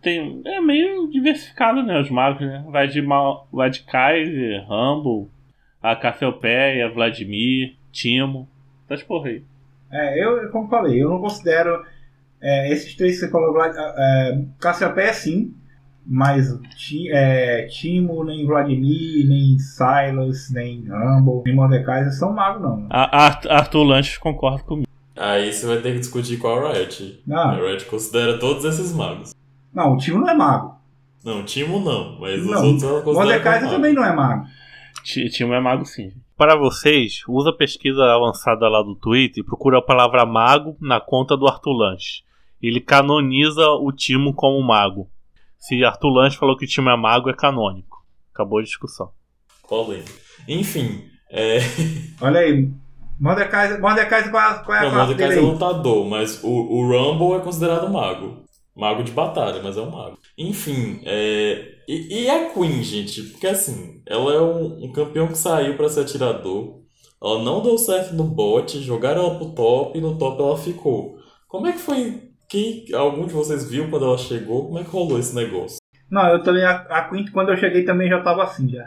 [0.00, 2.00] tem, é meio diversificado, né?
[2.00, 2.64] Os magos, né?
[2.68, 5.28] Vai de, Mal, vai de Kaiser, Rumble,
[5.82, 8.48] a Cassiopeia, Vladimir, Timo,
[8.88, 9.42] essas porra aí.
[9.92, 11.84] É, eu, como falei, eu não considero
[12.40, 15.54] é, esses três que você falou, é, Cassiopeia sim,
[16.12, 16.46] mas
[16.76, 22.86] Ti- é, Timo, nem Vladimir, nem Silas, nem Rumble, nem Mordekaiser são magos, não.
[22.90, 24.88] A, a- Arthur Lanches concorda comigo.
[25.16, 27.22] Aí você vai ter que discutir com a Riot.
[27.26, 29.32] Não, A Riot considera todos esses magos.
[29.72, 30.74] não o Timo não é mago.
[31.24, 34.06] Não, Timo não, mas os Não, outros ela considera Mordekaiser como também mago.
[34.06, 34.46] não é mago.
[35.04, 36.10] Ti- Timo é mago sim.
[36.36, 40.98] Para vocês, usa a pesquisa avançada lá do Twitter e procura a palavra mago na
[40.98, 42.22] conta do Arthur Lanche.
[42.62, 45.06] Ele canoniza o Timo como mago.
[45.60, 47.98] Se Arthur Lanche falou que o Timo é mago, é canônico.
[48.34, 49.10] Acabou a discussão.
[49.68, 50.10] Polêmico.
[50.48, 51.58] Enfim, é...
[52.20, 52.68] Olha aí.
[53.20, 55.52] Mordekaiser, Mordekaiser qual, é- qual é a Não, classe dele Mordekaiser é aí?
[55.52, 58.44] lutador, mas o, o Rumble é considerado mago.
[58.74, 60.18] Mago de batalha, mas é um mago.
[60.38, 61.74] Enfim, é...
[61.86, 63.22] E, e a Queen, gente?
[63.24, 66.80] Porque assim, ela é um, um campeão que saiu pra ser atirador.
[67.22, 71.16] Ela não deu certo no bot, jogaram ela pro top e no top ela ficou.
[71.46, 72.29] Como é que foi?
[72.50, 74.66] Quem, algum de vocês viu quando ela chegou?
[74.66, 75.78] Como é que rolou esse negócio?
[76.10, 78.84] Não, eu também, a, a Queen, quando eu cheguei também já tava assim, já.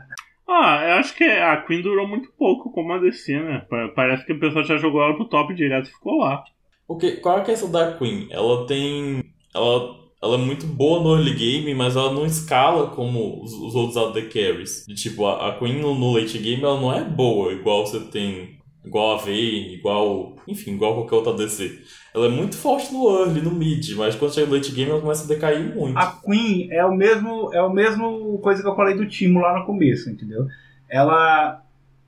[0.47, 3.65] Ah, eu acho que a Queen durou muito pouco como a DC, né?
[3.69, 6.43] Pa- Parece que o pessoal já jogou ela pro top direto e ficou lá.
[6.85, 8.27] Porque qual é a questão da Queen?
[8.29, 9.23] Ela tem.
[9.55, 13.73] Ela, ela é muito boa no early game, mas ela não escala como os, os
[13.73, 14.85] outros AD carries.
[14.85, 18.01] De, tipo, a, a Queen no, no late game ela não é boa, igual você
[18.01, 20.35] tem igual a Vayne, igual.
[20.47, 21.81] Enfim, igual qualquer outra DC.
[22.13, 25.01] Ela é muito forte no early, no mid, mas quando chega no late game ela
[25.01, 25.97] começa a decair muito.
[25.97, 29.57] A Queen é o mesmo, é o mesmo coisa que eu falei do Timo lá
[29.57, 30.47] no começo, entendeu?
[30.89, 31.63] Ela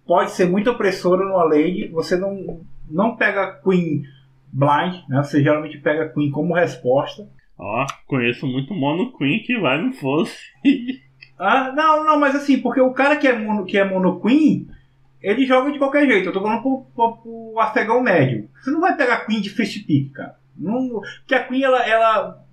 [0.05, 4.03] pode ser muito opressora no lane, você não, não pega a Queen
[4.53, 5.23] blind, né?
[5.23, 7.27] Você geralmente pega a Queen como resposta.
[7.57, 10.37] Ó, conheço muito Mono Queen que vai no fosse.
[11.37, 14.69] Ah, não, não, mas assim, porque o cara que é mono, que é mono Queen,
[15.25, 16.29] ele joga de qualquer jeito.
[16.29, 18.47] Eu tô falando pro, pro, pro afegão médio.
[18.61, 20.35] Você não vai pegar Queen de first pick, cara.
[20.55, 22.45] Não, porque a Queen, ela, ela.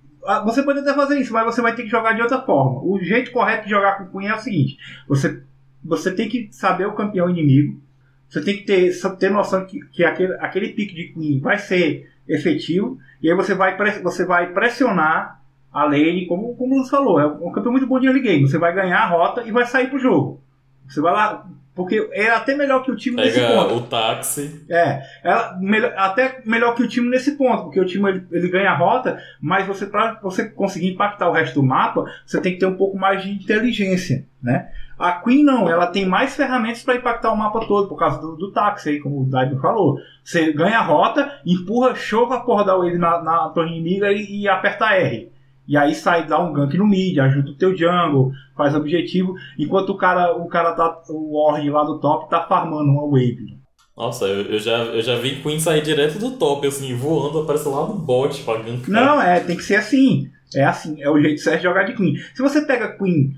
[0.45, 2.81] Você pode até fazer isso, mas você vai ter que jogar de outra forma.
[2.83, 5.43] O jeito correto de jogar com Queen é o seguinte: você,
[5.83, 7.79] você tem que saber o campeão inimigo.
[8.27, 12.11] Você tem que ter, ter noção que, que aquele, aquele pique de Queen vai ser
[12.27, 12.97] efetivo.
[13.21, 15.39] E aí você vai, você vai pressionar
[15.71, 17.19] a lane, como, como o Lúcio falou.
[17.19, 18.47] É um campeão muito bom de early game.
[18.47, 20.41] Você vai ganhar a rota e vai sair pro jogo.
[20.87, 21.47] Você vai lá.
[21.75, 23.75] Porque é até melhor que o time nesse Pega ponto.
[23.75, 24.63] o táxi.
[24.69, 28.47] É, ela, melhor- até melhor que o time nesse ponto, porque o time ele, ele
[28.47, 32.53] ganha a rota, mas você para você conseguir impactar o resto do mapa, você tem
[32.53, 34.69] que ter um pouco mais de inteligência, né?
[34.99, 38.35] A Queen não, ela tem mais ferramentas para impactar o mapa todo, por causa do,
[38.35, 39.97] do táxi aí, como o Daimon falou.
[40.23, 44.41] Você ganha a rota, empurra, chova a porra da wave na, na torre inimiga e,
[44.43, 45.32] e aperta R.
[45.67, 49.91] E aí sai, dá um gank no mid, ajuda o teu jungle, faz objetivo, enquanto
[49.91, 53.57] o cara, o cara tá, o Ord lá do top tá farmando uma wave.
[53.95, 57.69] Nossa, eu, eu já, eu já vi Queen sair direto do top, assim, voando, aparece
[57.69, 58.89] lá no bot pra gankar.
[58.89, 60.29] Não, é, tem que ser assim.
[60.55, 62.15] É assim, é o jeito certo de jogar de Queen.
[62.33, 63.33] Se você pega Queen,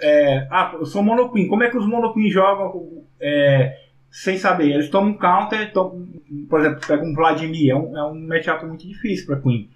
[0.00, 3.76] é, ah, eu sou Mono Queen, como é que os Mono Queen jogam é,
[4.10, 4.70] sem saber?
[4.70, 6.08] Eles tomam um counter, tomam,
[6.48, 9.68] por exemplo, pega um Vladimir, é um, é um matchup muito difícil pra Queen.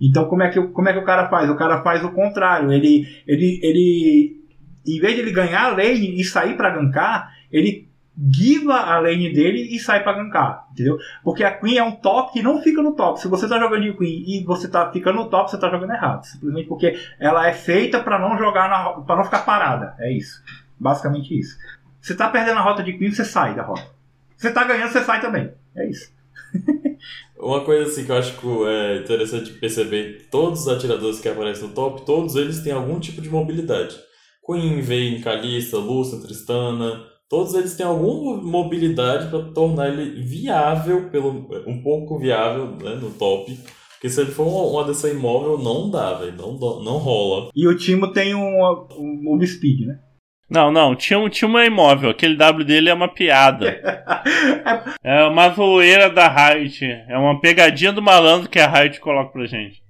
[0.00, 1.48] Então como é, que, como é que o cara faz?
[1.50, 2.72] O cara faz o contrário.
[2.72, 4.40] Ele, ele, ele
[4.86, 7.86] em vez de ele ganhar a lane e sair pra gankar, ele
[8.18, 10.96] guiva a lane dele e sai pra gankar, entendeu?
[11.22, 13.20] Porque a Queen é um top que não fica no top.
[13.20, 15.92] Se você tá jogando de Queen e você tá ficando no top, você tá jogando
[15.92, 16.24] errado.
[16.24, 18.68] Simplesmente porque ela é feita pra não jogar
[19.02, 19.94] para não ficar parada.
[19.98, 20.42] É isso.
[20.78, 21.58] Basicamente isso.
[22.00, 23.86] Você tá perdendo a rota de Queen, você sai da rota.
[24.36, 25.52] Você tá ganhando, você sai também.
[25.74, 26.10] É isso.
[27.38, 31.68] Uma coisa assim que eu acho que é interessante perceber, todos os atiradores que aparecem
[31.68, 33.94] no top, todos eles têm algum tipo de mobilidade.
[34.44, 41.48] Queen, Vayne, Kalista, Lucian, Tristana, todos eles têm alguma mobilidade para tornar ele viável, pelo,
[41.66, 43.58] um pouco viável né, no top.
[43.94, 47.50] Porque se ele for um, um ADC imóvel, não dá, velho, não, não rola.
[47.54, 48.62] E o Timo tem um,
[48.96, 49.98] um move speed, né?
[50.48, 52.10] Não, não, tinha, um- tinha uma imóvel.
[52.10, 53.80] Aquele W dele é uma piada.
[55.02, 56.84] É uma zoeira da Riot.
[57.08, 59.82] É uma pegadinha do malandro que a Riot coloca pra gente.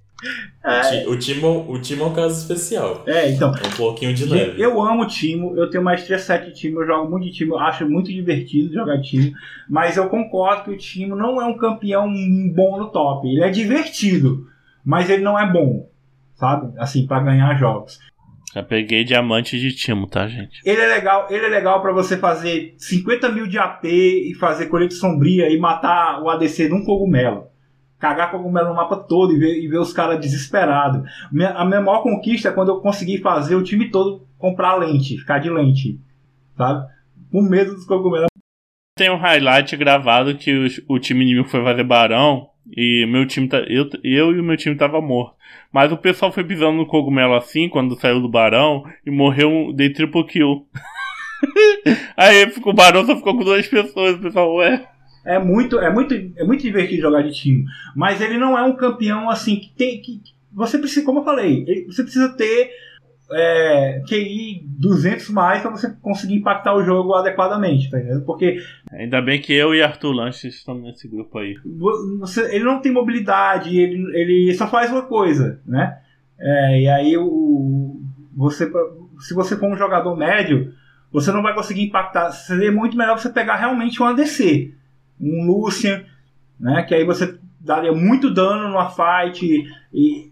[0.65, 3.03] O Ti- O Timo, o Timo é um caso especial.
[3.07, 3.53] É, então.
[3.55, 4.61] É um bloquinho de neve.
[4.61, 7.55] eu amo o Timo, eu tenho maestria 7 de Timo, eu jogo muito de Timo,
[7.55, 9.33] eu acho muito divertido jogar Timo,
[9.69, 12.09] mas eu concordo que o Timo não é um campeão
[12.55, 13.29] bom no top.
[13.29, 14.47] Ele é divertido,
[14.85, 15.89] mas ele não é bom,
[16.35, 16.73] sabe?
[16.79, 17.99] Assim, pra ganhar jogos.
[18.57, 20.63] Já peguei diamante de Timo, tá, gente?
[20.65, 24.69] Ele é legal, ele é legal para você fazer 50 mil de AP e fazer
[24.69, 27.49] colheita sombria e matar o ADC num cogumelo.
[27.99, 31.03] Cagar cogumelo no mapa todo e ver, e ver os caras desesperados.
[31.55, 35.39] A minha maior conquista é quando eu consegui fazer o time todo comprar lente, ficar
[35.39, 36.01] de lente.
[36.57, 36.87] Sabe?
[37.31, 38.29] Com medo dos cogumelos.
[38.97, 43.49] Tem um highlight gravado que os- o time inimigo foi fazer barão e meu time
[43.49, 45.37] tá, eu, eu e o meu time tava morto.
[45.73, 49.91] Mas o pessoal foi pisando no cogumelo assim quando saiu do barão e morreu, dei
[49.91, 50.67] triple kill.
[52.17, 54.89] Aí ficou, o barão só ficou com duas pessoas, o pessoal, ué.
[55.25, 57.65] É muito, é muito, é muito divertido jogar de time.
[57.95, 60.21] Mas ele não é um campeão assim que tem que
[60.57, 62.71] você precisa, como eu falei, você precisa ter
[63.33, 68.25] é, QI 200 mais para você conseguir impactar o jogo adequadamente, tá entendendo?
[68.25, 68.59] Porque
[68.93, 71.55] Ainda bem que eu e Arthur Lanches estamos nesse grupo aí.
[71.65, 75.99] vo- você- ele não tem mobilidade, ele, ele só faz uma coisa, né?
[76.39, 78.01] É, e aí o,
[78.35, 78.71] você,
[79.21, 80.73] se você for um jogador médio,
[81.11, 82.31] você não vai conseguir impactar.
[82.31, 84.75] Seria muito melhor você pegar realmente um ADC,
[85.21, 86.05] um Lucian,
[86.61, 86.83] né?
[86.83, 90.31] Que aí você daria muito dano numa fight e,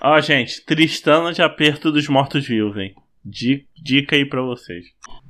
[0.00, 2.94] Ó, gente, Tristana de aperto dos mortos-vivos, hein?
[3.24, 4.84] Di- Dica aí pra vocês.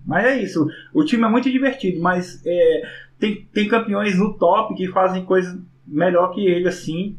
[0.05, 0.67] Mas é isso.
[0.93, 2.83] O time é muito divertido, mas é,
[3.19, 5.57] tem, tem campeões no top que fazem coisas
[5.87, 7.17] melhor que ele, assim.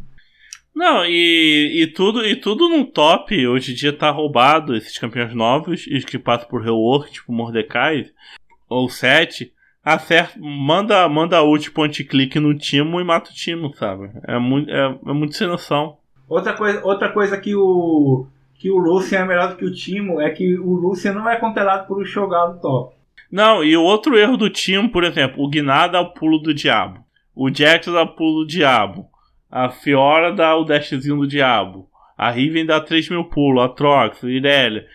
[0.76, 5.34] Não, e, e tudo e tudo no top hoje em dia tá roubado, esses campeões
[5.34, 8.06] novos, e os que passam por rework, tipo Mordecai
[8.70, 9.52] ou 7,
[9.84, 14.12] acerta, manda, manda ult point click no Timo e mata o Timo, sabe?
[14.28, 15.98] É muito, é, é muito sem noção.
[16.28, 20.20] Outra coisa, outra coisa que o que o Lucian é melhor do que o Timo
[20.20, 22.96] é que o Lucian não é contelado por jogar no top.
[23.32, 26.54] Não, e o outro erro do time, por exemplo, o Guiná dá o pulo do
[26.54, 27.04] diabo.
[27.36, 29.06] O Jax dá o pulo do diabo.
[29.50, 31.88] A Fiora dá o dashzinho do diabo.
[32.18, 33.64] A Riven dá 3 mil pulos.
[33.64, 34.88] A Trox, a Irelia.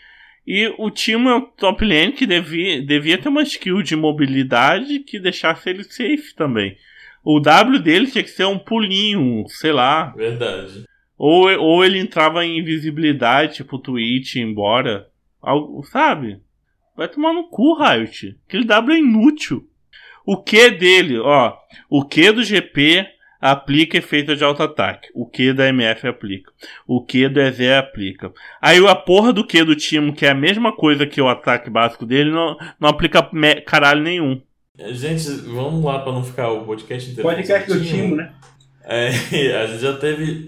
[0.44, 4.98] E o time é o top lane que devia, devia ter uma skill de mobilidade
[4.98, 6.76] que deixasse ele safe também.
[7.24, 10.12] O W dele tinha que ser um pulinho, sei lá.
[10.16, 10.84] Verdade.
[11.16, 15.08] Ou, ou ele entrava em invisibilidade, tipo Twitch, embora.
[15.40, 16.40] Algo, sabe?
[16.96, 18.36] Vai tomar no cu, Riot.
[18.46, 19.68] Aquele W é inútil.
[20.24, 21.56] O Q dele, ó.
[21.90, 23.06] O Q do GP
[23.40, 25.08] aplica efeito de auto-ataque.
[25.14, 26.52] O Q da MF aplica.
[26.86, 28.32] O Q do EZ aplica.
[28.60, 31.68] Aí a porra do Q do Timo, que é a mesma coisa que o ataque
[31.68, 33.28] básico dele, não, não aplica
[33.66, 34.40] caralho nenhum.
[34.78, 37.28] É, Gente, vamos lá pra não ficar o podcast inteiro.
[37.28, 38.32] Podcast do Timo, né?
[38.84, 39.08] É,
[39.58, 40.46] a gente já teve.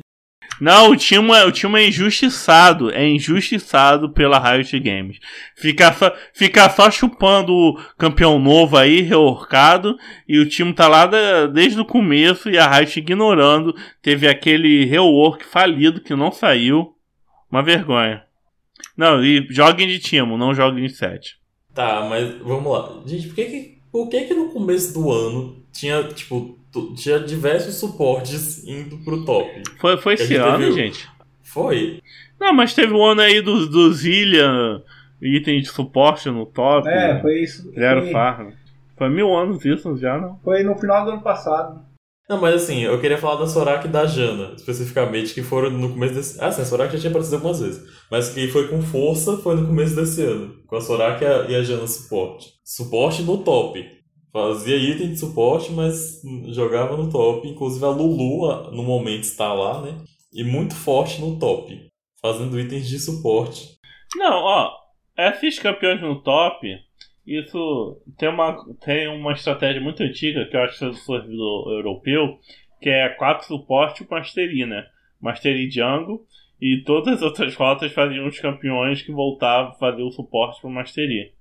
[0.60, 2.90] Não, o Timo, é, o Timo é injustiçado.
[2.90, 5.18] É injustiçado pela Riot Games.
[5.56, 9.96] Ficar só, ficar só chupando o campeão novo aí, reorcado.
[10.28, 13.74] E o time tá lá da- desde o começo e a Riot ignorando.
[14.00, 16.94] Teve aquele rework falido que não saiu.
[17.50, 18.22] Uma vergonha.
[18.96, 21.36] Não, e joguem de Timo, não joguem de 7.
[21.74, 23.02] Tá, mas vamos lá.
[23.06, 26.56] Gente, por que que, por que, que no começo do ano tinha, tipo,
[26.94, 29.62] tinha diversos suportes indo pro top?
[29.78, 31.08] Foi, foi esse gente ano, teve gente.
[31.42, 32.00] Foi.
[32.40, 34.82] Não, mas teve um ano aí do, do Zillian,
[35.20, 36.88] item de suporte no top.
[36.88, 37.70] É, foi isso.
[37.72, 38.50] Zero foi, farm.
[38.96, 40.38] Foi mil anos isso já, não?
[40.42, 41.84] foi no final do ano passado.
[42.28, 45.90] Não, mas assim, eu queria falar da Soraka e da Jana, especificamente, que foram no
[45.90, 46.42] começo desse.
[46.42, 47.86] Ah, sim, a Soraka já tinha aparecido algumas vezes.
[48.10, 50.54] Mas que foi com força foi no começo desse ano.
[50.66, 52.48] Com a Soraka e a, e a Jana suporte.
[52.64, 53.84] Suporte no top.
[54.34, 57.46] Fazia item de suporte, mas jogava no top.
[57.46, 59.96] Inclusive a Lulu, no momento, está lá, né?
[60.32, 61.86] E muito forte no top.
[62.20, 63.78] Fazendo itens de suporte.
[64.16, 64.72] Não, ó,
[65.16, 66.66] esses campeões no top,
[67.24, 71.72] isso tem uma, tem uma estratégia muito antiga que eu acho que é do servidor
[71.72, 72.36] europeu,
[72.82, 74.84] que é quatro suporte e Mastery, né?
[75.20, 76.26] Mastery Jungle
[76.60, 81.32] e todas as outras rotas faziam os campeões que voltavam fazer o suporte pro Mastery.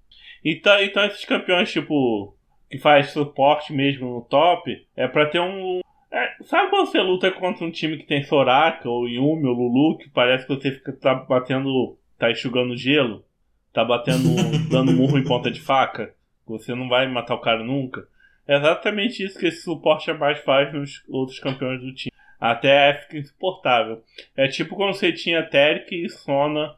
[0.45, 2.37] Então, então esses campeões, tipo,
[2.73, 5.81] que faz suporte mesmo no top, é pra ter um.
[6.11, 9.99] é, sabe quando você luta contra um time que tem Soraka, ou Yumi, ou Lulu,
[9.99, 11.95] que parece que você fica tá batendo.
[12.17, 13.23] tá enxugando gelo?
[13.71, 14.27] Tá batendo.
[14.71, 16.15] dando murro em ponta de faca?
[16.47, 18.07] Você não vai matar o cara nunca?
[18.47, 22.11] É exatamente isso que esse suporte a mais faz nos outros campeões do time.
[22.39, 24.01] Até é fica insuportável.
[24.35, 26.75] É tipo quando você tinha Teric e Sona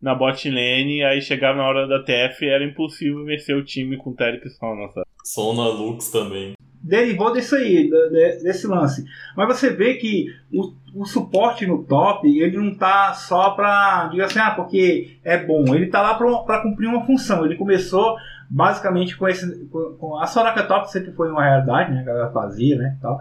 [0.00, 4.12] na bot lane, aí chegava na hora da TF era impossível vencer o time com
[4.14, 5.06] Teric e Sona, sabe?
[5.24, 6.54] Sona Lux também.
[6.80, 7.90] derivou disso aí,
[8.42, 9.04] desse lance.
[9.36, 14.24] Mas você vê que o, o suporte no top, ele não tá só pra, diga
[14.26, 15.74] assim, ah, porque é bom.
[15.74, 17.44] Ele tá lá pra, pra cumprir uma função.
[17.44, 18.16] Ele começou
[18.48, 19.66] basicamente com esse.
[19.66, 22.02] Com, com- a Soraka Top sempre foi uma realidade, né?
[22.04, 22.96] Que ela fazia, né?
[23.02, 23.18] Tal.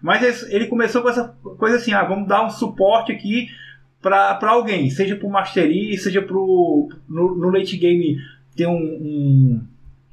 [0.00, 3.48] Mas ele começou com essa coisa assim, ah, vamos dar um suporte aqui
[4.00, 6.88] pra alguém, seja pro Mastery, seja pro.
[7.08, 8.16] No, no late game
[8.56, 9.62] ter um- um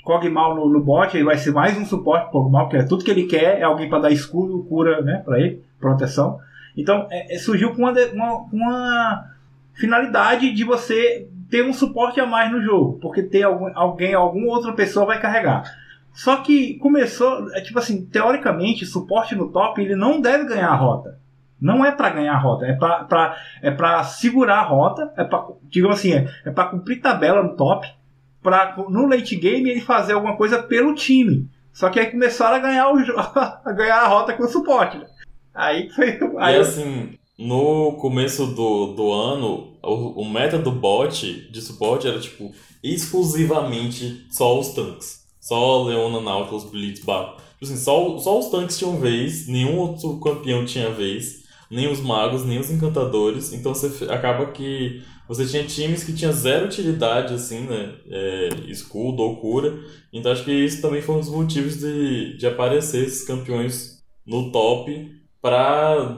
[0.04, 3.04] Kog'Maw no, no bot, ele vai ser mais um suporte pro Kog'Maw, que é tudo
[3.04, 6.40] que ele quer, é alguém para dar escudo, cura, né, para ele, proteção.
[6.78, 9.26] Então, é- é- surgiu com uma, uma, uma
[9.74, 14.48] finalidade de você ter um suporte a mais no jogo, porque ter algum, alguém, alguma
[14.48, 15.64] outra pessoa vai carregar.
[16.14, 20.76] Só que começou, é tipo assim, teoricamente, suporte no top, ele não deve ganhar a
[20.76, 21.20] rota.
[21.60, 25.24] Não é para ganhar a rota, é para pra, é pra segurar a rota, é
[25.24, 27.88] pra, digamos assim, é, é para cumprir tabela no top,
[28.42, 31.50] para no late game ele fazer alguma coisa pelo time.
[31.74, 34.98] Só que aí começaram a ganhar, o, a, ganhar a rota com o suporte.
[34.98, 35.06] né?
[35.54, 36.20] Aí foi.
[36.38, 42.08] Aí, E assim, no começo do, do ano, o, o meta do bot de suporte
[42.08, 42.52] era tipo
[42.84, 45.26] exclusivamente só os tanques.
[45.40, 47.36] Só Leona, Nautilus, Blitz, Bar.
[47.60, 51.37] Tipo assim, só, só os tanques tinham vez, nenhum outro campeão tinha vez,
[51.70, 53.54] nem os magos, nem os encantadores.
[53.54, 57.96] Então você acaba que você tinha times que tinham zero utilidade, assim, né?
[58.10, 59.74] É, escudo ou cura.
[60.14, 64.52] Então acho que isso também foi um dos motivos de, de aparecer esses campeões no
[64.52, 65.18] top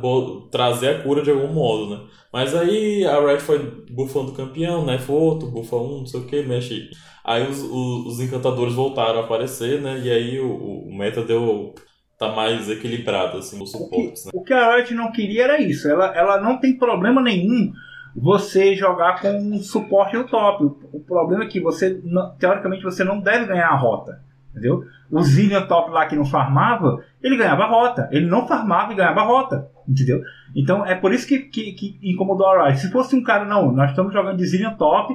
[0.01, 2.07] bo- trazer a cura de algum modo, né?
[2.31, 3.59] Mas aí a Red foi
[3.91, 4.97] bufando campeão, né?
[4.99, 6.89] Foi outro, bufa um, não sei o que, mexe.
[7.23, 9.99] Aí os, os, os encantadores voltaram a aparecer, né?
[9.99, 10.51] E aí o,
[10.87, 11.73] o meta deu.
[12.20, 14.32] Tá mais equilibrado, assim, os suportes, né?
[14.34, 15.89] o que a Riot não queria era isso.
[15.89, 17.72] Ela, ela não tem problema nenhum
[18.15, 20.65] você jogar com um suporte no top.
[20.65, 24.22] O, o problema é que você, não- teoricamente, você não deve ganhar a rota.
[24.51, 24.84] Entendeu?
[25.09, 28.09] O Zillion top lá que não farmava, ele ganhava a rota.
[28.11, 29.70] Ele não farmava e ganhava a rota.
[29.88, 30.22] Entendeu?
[30.55, 32.80] Então é por isso que, que, que incomodou a Riot.
[32.82, 35.13] Se fosse um cara, não, nós estamos jogando de Zillion top,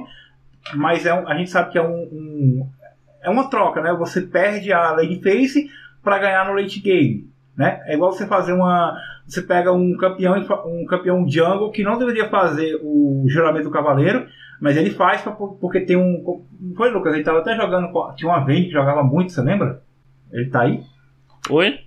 [0.73, 2.69] mas é um- a gente sabe que é um, um-
[3.21, 3.93] é uma troca, né?
[3.93, 5.67] Você perde a lane phase
[6.05, 7.81] para ganhar no late game, né?
[7.85, 8.97] É igual você fazer uma,
[9.27, 10.35] você pega um campeão
[10.65, 14.27] um campeão jungle que não deveria fazer o juramento do cavaleiro,
[14.61, 17.13] mas ele faz pra, porque tem um, não foi Lucas?
[17.13, 19.81] Ele tava até jogando, tinha uma vez que jogava muito, você lembra?
[20.31, 20.81] Ele tá aí?
[21.49, 21.79] Oi?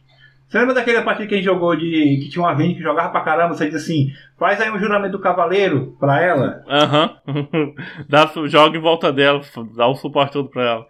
[0.48, 2.20] Você lembra daquela partida que a gente jogou de.
[2.22, 3.54] que tinha uma vende que jogava pra caramba?
[3.54, 6.64] Você diz assim: faz aí um juramento do cavaleiro pra ela.
[6.66, 7.16] Aham.
[7.28, 8.48] Uhum.
[8.48, 9.42] joga em volta dela,
[9.76, 10.86] dá o suporte todo pra ela.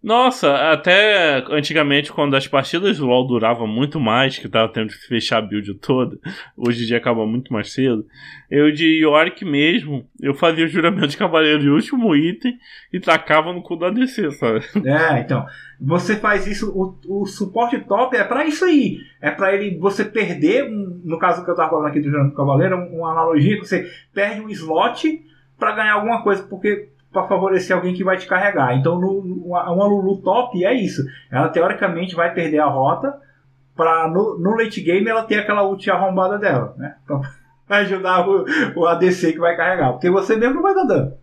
[0.00, 5.08] Nossa, até antigamente, quando as partidas do LoL duravam muito mais, que tava tendo que
[5.08, 6.16] fechar a build toda,
[6.56, 8.06] hoje em dia acaba muito mais cedo,
[8.48, 12.56] eu de Yorick mesmo, eu fazia o juramento de cavaleiro de último item
[12.92, 14.60] e tacava no cu da DC, sabe?
[14.86, 15.44] É, então,
[15.80, 20.04] você faz isso, o, o suporte top é para isso aí, é para ele, você
[20.04, 23.66] perder, no caso que eu tava falando aqui do juramento do cavaleiro, uma analogia que
[23.66, 25.24] você perde um slot
[25.58, 28.76] para ganhar alguma coisa, porque para favorecer alguém que vai te carregar.
[28.76, 31.02] Então, no, uma Lulu top é isso.
[31.30, 33.14] Ela teoricamente vai perder a rota
[33.74, 36.96] para no, no, late game ela ter aquela ult arrombada dela, né?
[37.04, 37.22] Então,
[37.68, 38.44] ajudar o,
[38.76, 41.14] o ADC que vai carregar, porque você mesmo não vai dar dano.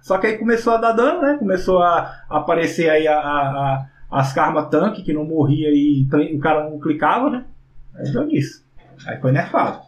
[0.00, 1.36] Só que aí começou a dar dano, né?
[1.38, 6.68] Começou a, aparecer aí a, a, as karma tanque que não morria e o cara
[6.68, 7.44] não clicava, né?
[7.96, 8.64] Aí deu nisso.
[9.06, 9.80] Aí foi nerfado.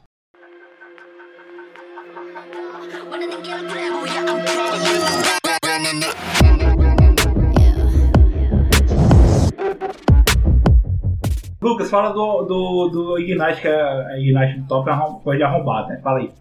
[11.61, 15.45] Lucas, fala do, do, do Ignite, que é a Ignite do top é coisa de
[15.45, 16.01] arrombado, né?
[16.03, 16.33] Fala aí.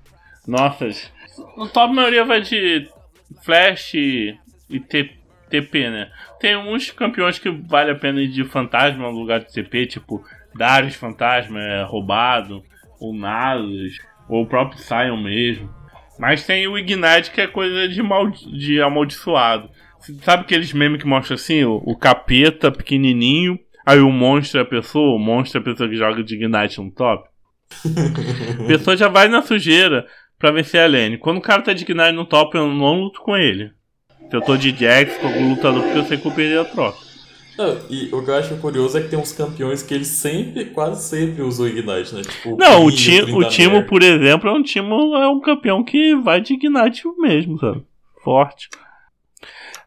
[0.47, 0.87] Nossa,
[1.57, 2.89] no top maioria vai de
[3.43, 4.37] Flash e
[5.49, 6.11] TP, né?
[6.39, 10.23] Tem uns campeões que vale a pena ir de fantasma no lugar de TP, tipo
[10.55, 12.63] Darius Fantasma é roubado,
[12.99, 15.69] ou Nasus, ou o próprio Sion mesmo.
[16.19, 19.69] Mas tem o Ignite que é coisa de, mal, de amaldiçoado.
[20.23, 24.65] Sabe aqueles memes que mostram assim, o, o capeta pequenininho Aí o monstro é a
[24.65, 27.29] pessoa, o monstro é a pessoa que joga de Ignite no top.
[28.59, 30.07] a pessoa já vai na sujeira
[30.39, 31.19] pra vencer a lane.
[31.19, 33.71] Quando o cara tá de Ignite no top, eu não luto com ele.
[34.27, 36.65] Se eu tô de Jax, com o lutador, porque eu sei que eu perder a
[36.65, 36.97] troca.
[37.57, 40.65] Não, e o que eu acho curioso é que tem uns campeões que eles sempre,
[40.65, 42.21] quase sempre usam Ignite, né?
[42.21, 46.15] Tipo, não, o, ti o Timo, por exemplo, é um Timo, é um campeão que
[46.15, 47.83] vai de Ignite mesmo, sabe?
[48.23, 48.69] Forte.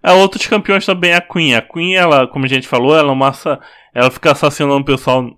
[0.03, 1.55] É, outros campeões também a Queen.
[1.55, 3.33] A Queen, ela, como a gente falou, ela é uma,
[3.95, 5.31] ela fica assassinando o pessoal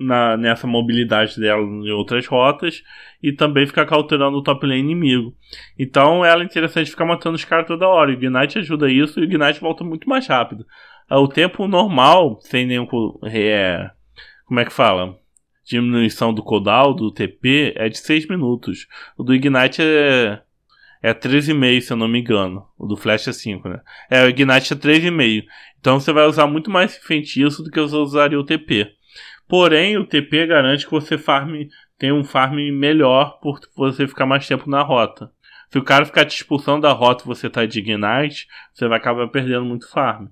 [0.00, 2.82] na, nessa mobilidade dela em outras rotas
[3.22, 5.34] e também fica cauterando o top lane inimigo.
[5.78, 8.10] Então ela é interessante ficar matando os caras toda hora.
[8.10, 10.64] O Ignite ajuda isso e o Ignite volta muito mais rápido.
[11.10, 12.86] É, o tempo normal, sem nenhum.
[13.24, 13.90] É,
[14.46, 15.18] como é que fala?
[15.64, 18.86] Diminuição do cooldown, do TP, é de 6 minutos.
[19.16, 20.42] O do Ignite é
[21.02, 22.66] é 13,5, se eu não me engano.
[22.78, 23.80] O do Flash é 5, né?
[24.10, 25.44] É, o Ignite é 3,5.
[25.78, 28.92] Então você vai usar muito mais feitiço do que você usaria o TP.
[29.48, 34.46] Porém, o TP garante que você farme, tem um farm melhor por você ficar mais
[34.46, 35.30] tempo na rota.
[35.70, 38.98] Se o cara ficar te expulsando da rota e você tá de Ignite, você vai
[38.98, 40.26] acabar perdendo muito farm.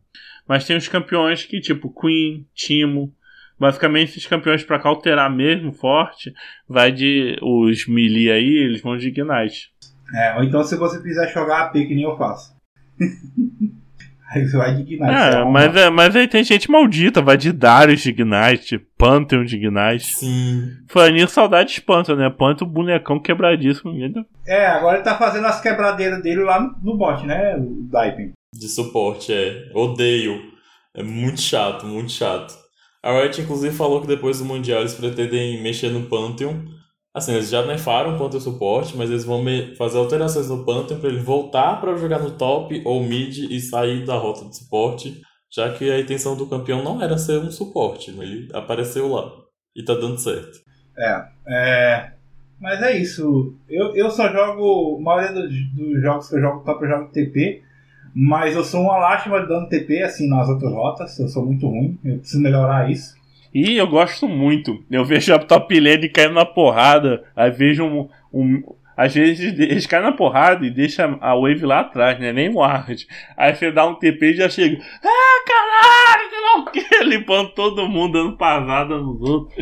[0.48, 3.12] Mas tem os campeões que, tipo Queen, Timo,
[3.58, 6.32] basicamente esses campeões para cauterar mesmo forte,
[6.66, 9.70] vai de os melee aí, eles vão de Ignite.
[10.14, 12.56] É, ou então se você quiser jogar AP que nem eu faço.
[14.32, 15.04] aí você vai de Ignite.
[15.04, 19.56] É, mas, é, mas aí tem gente maldita, vai de Darius de Ignite, Pantheon de
[19.56, 20.14] Ignite.
[20.14, 20.72] Sim.
[21.12, 22.30] Nisso, saudade de Pantheon, né?
[22.30, 23.92] Pantheon, bonecão quebradíssimo.
[24.46, 27.54] É, agora ele tá fazendo as quebradeiras dele lá no, no bot, né?
[27.56, 28.32] O Daipen.
[28.58, 29.70] De suporte, é.
[29.74, 30.52] Odeio.
[30.94, 32.54] É muito chato, muito chato.
[33.02, 36.78] A Riot, inclusive, falou que depois do Mundial eles pretendem mexer no Pantheon
[37.18, 39.44] Assim, eles já nerfaram o Pantheon suporte, mas eles vão
[39.76, 44.04] fazer alterações no Pantheon para ele voltar para jogar no top ou mid e sair
[44.04, 48.10] da rota de suporte, já que a intenção do campeão não era ser um suporte,
[48.10, 49.32] ele apareceu lá
[49.74, 50.60] e tá dando certo.
[50.96, 52.12] É, é
[52.60, 53.56] mas é isso.
[53.68, 57.12] Eu, eu só jogo, a maioria dos, dos jogos que eu jogo top eu jogo
[57.12, 57.62] TP,
[58.20, 61.96] mas eu sou uma lástima dando TP assim nas outras rotas, eu sou muito ruim,
[62.04, 63.16] eu preciso melhorar isso.
[63.54, 64.84] E eu gosto muito.
[64.90, 67.22] Eu vejo a top lane caindo na porrada.
[67.36, 68.74] Aí vejo um, um.
[68.96, 72.32] Às vezes eles caem na porrada e deixam a wave lá atrás, né?
[72.32, 73.06] Nem o ward.
[73.36, 74.82] Aí você dá um TP e já chega.
[75.04, 77.06] Ah, caralho, que não quer.
[77.06, 79.54] Limpando todo mundo, dando pasada nos outros.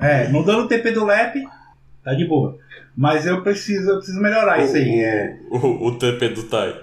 [0.00, 1.40] É, não dando o TP do lap,
[2.02, 2.58] tá de boa.
[2.96, 5.00] Mas eu preciso, eu preciso melhorar o, isso aí.
[5.00, 5.38] É.
[5.50, 6.74] O, o TP do Tai.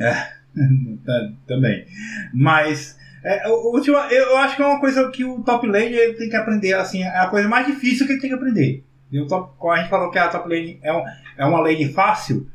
[0.00, 0.28] É,
[1.46, 1.86] também.
[2.32, 6.28] Mas é, última, eu acho que é uma coisa que o top lane ele tem
[6.28, 8.84] que aprender, assim, é a coisa mais difícil que ele tem que aprender.
[9.10, 11.02] E o top, como a gente falou que a top lane é, um,
[11.36, 12.46] é uma lane fácil,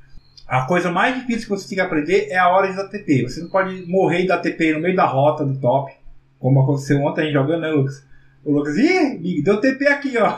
[0.47, 3.23] A coisa mais difícil que você tem que aprender é a hora de dar TP.
[3.23, 5.91] Você não pode morrer e dar TP no meio da rota do top,
[6.39, 8.05] como aconteceu ontem jogando, né, Lucas?
[8.45, 10.37] O Lucas, ih, Big, deu TP aqui, ó.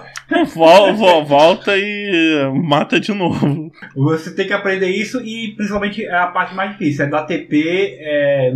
[0.54, 3.72] Vol, vol, volta e mata de novo.
[3.96, 7.98] Você tem que aprender isso e principalmente é a parte mais difícil, é dar TP
[8.00, 8.54] é,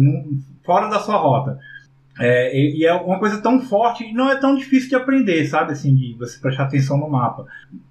[0.64, 1.58] fora da sua rota.
[2.22, 5.46] É, e, e é uma coisa tão forte e não é tão difícil de aprender,
[5.46, 5.72] sabe?
[5.72, 7.46] Assim, de você prestar atenção no mapa.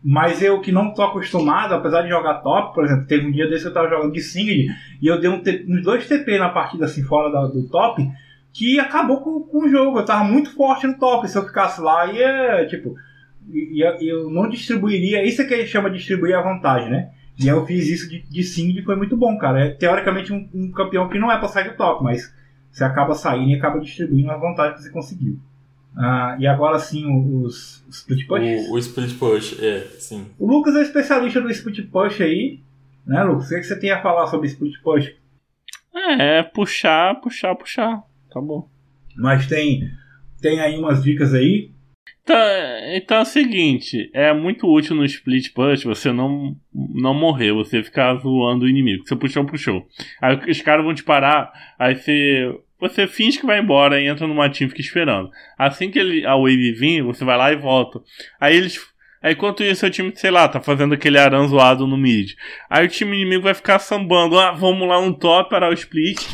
[0.04, 3.48] Mas eu que não tô acostumado, apesar de jogar top, por exemplo, teve um dia
[3.48, 4.66] desse que eu tava jogando de Singed
[5.00, 8.06] e eu dei um uns dois TP na partida assim fora da- do top
[8.58, 10.00] que acabou com, com o jogo.
[10.00, 11.28] Eu tava muito forte no top.
[11.28, 12.96] Se eu ficasse lá, ia, tipo,
[13.48, 15.24] ia, eu não distribuiria.
[15.24, 17.12] Isso é que chama de distribuir a vantagem, né?
[17.38, 19.66] E eu fiz isso de, de Singed e foi muito bom, cara.
[19.66, 22.34] É teoricamente um, um campeão que não é pra sair do top, mas
[22.68, 25.38] você acaba saindo e acaba distribuindo a vantagem que você conseguiu.
[25.96, 28.42] Ah, e agora sim, os, os split push.
[28.70, 30.26] O, o split push, é, sim.
[30.36, 32.58] O Lucas é especialista do split push aí,
[33.06, 33.46] né, Lucas?
[33.46, 35.14] O que, é que você tem a falar sobre split push?
[35.94, 38.07] É, puxar, puxar, puxar.
[38.38, 38.68] Tá bom.
[39.16, 39.80] Mas tem,
[40.40, 41.72] tem aí umas dicas aí.
[42.22, 42.36] Então,
[42.94, 47.82] então é o seguinte, é muito útil no split push você não, não morrer, você
[47.82, 49.02] ficar zoando o inimigo.
[49.04, 49.86] Você puxou, puxou.
[50.22, 52.54] Aí os caras vão te parar, aí você.
[52.80, 55.30] Você finge que vai embora e entra numa team e fica esperando.
[55.58, 58.00] Assim que ele, a wave vir, você vai lá e volta.
[58.40, 58.78] Aí eles.
[59.20, 62.34] Aí enquanto isso, seu time, sei lá, tá fazendo aquele aran zoado no mid.
[62.70, 64.38] Aí o time inimigo vai ficar sambando.
[64.38, 66.24] Ah, vamos lá no top para o split.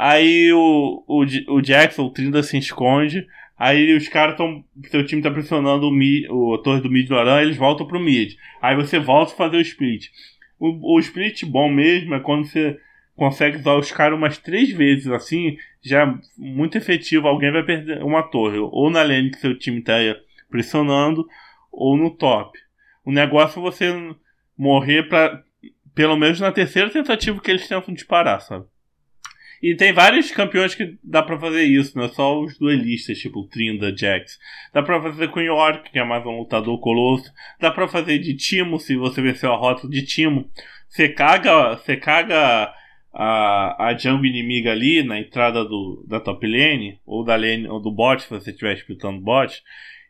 [0.00, 1.24] Aí o, o,
[1.56, 3.26] o Jackson, o Trinda se esconde.
[3.58, 4.64] Aí os caras estão.
[4.88, 7.84] Seu time tá pressionando o, mid, o a torre do mid do Aran, eles voltam
[7.84, 8.34] pro mid.
[8.62, 10.06] Aí você volta a fazer o split.
[10.56, 12.78] O, o split bom mesmo é quando você
[13.16, 17.26] consegue usar os caras umas três vezes assim, já é muito efetivo.
[17.26, 18.56] Alguém vai perder uma torre.
[18.56, 19.94] Ou na lane que seu time tá
[20.48, 21.26] pressionando,
[21.72, 22.56] ou no top.
[23.04, 24.14] O negócio é você
[24.56, 25.42] morrer pra.
[25.92, 28.64] Pelo menos na terceira tentativa que eles tentam disparar, sabe?
[29.62, 33.44] E tem vários campeões que dá pra fazer isso, não é só os duelistas, tipo
[33.44, 34.38] Trinda, Jax.
[34.72, 37.32] Dá pra fazer com York, que é mais um lutador colosso.
[37.60, 40.48] Dá pra fazer de Timo, se você venceu a rota de Timo.
[40.88, 42.72] Você caga, você caga
[43.12, 47.80] a, a jungle inimiga ali na entrada do, da top lane, ou da lane, ou
[47.80, 49.60] do bot, se você estiver splitando bot,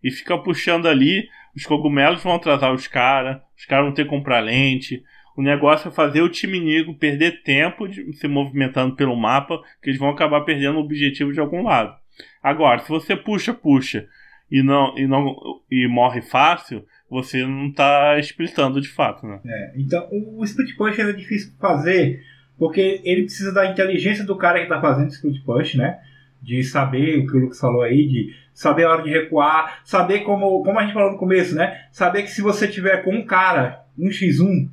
[0.04, 1.26] e fica puxando ali.
[1.56, 5.02] Os cogumelos vão atrasar os caras, os caras vão ter que comprar lente.
[5.38, 9.88] O negócio é fazer o time inimigo perder tempo de se movimentando pelo mapa, que
[9.88, 11.94] eles vão acabar perdendo o objetivo de algum lado.
[12.42, 14.08] Agora, se você puxa, puxa
[14.50, 15.36] e não e não
[15.70, 19.38] e morre fácil, você não tá splitando de fato, né?
[19.46, 22.20] É, então, o, split push é difícil fazer
[22.58, 26.00] porque ele precisa da inteligência do cara que está fazendo split push, né?
[26.42, 30.24] De saber o que o Lucas falou aí, de saber a hora de recuar, saber
[30.24, 31.82] como, como a gente falou no começo, né?
[31.92, 34.68] Saber que se você tiver com um cara, um x1,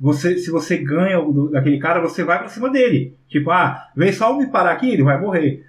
[0.00, 3.14] você, se você ganha do- daquele cara, você vai pra cima dele.
[3.28, 5.64] Tipo, ah, vem só um me parar aqui, ele vai morrer.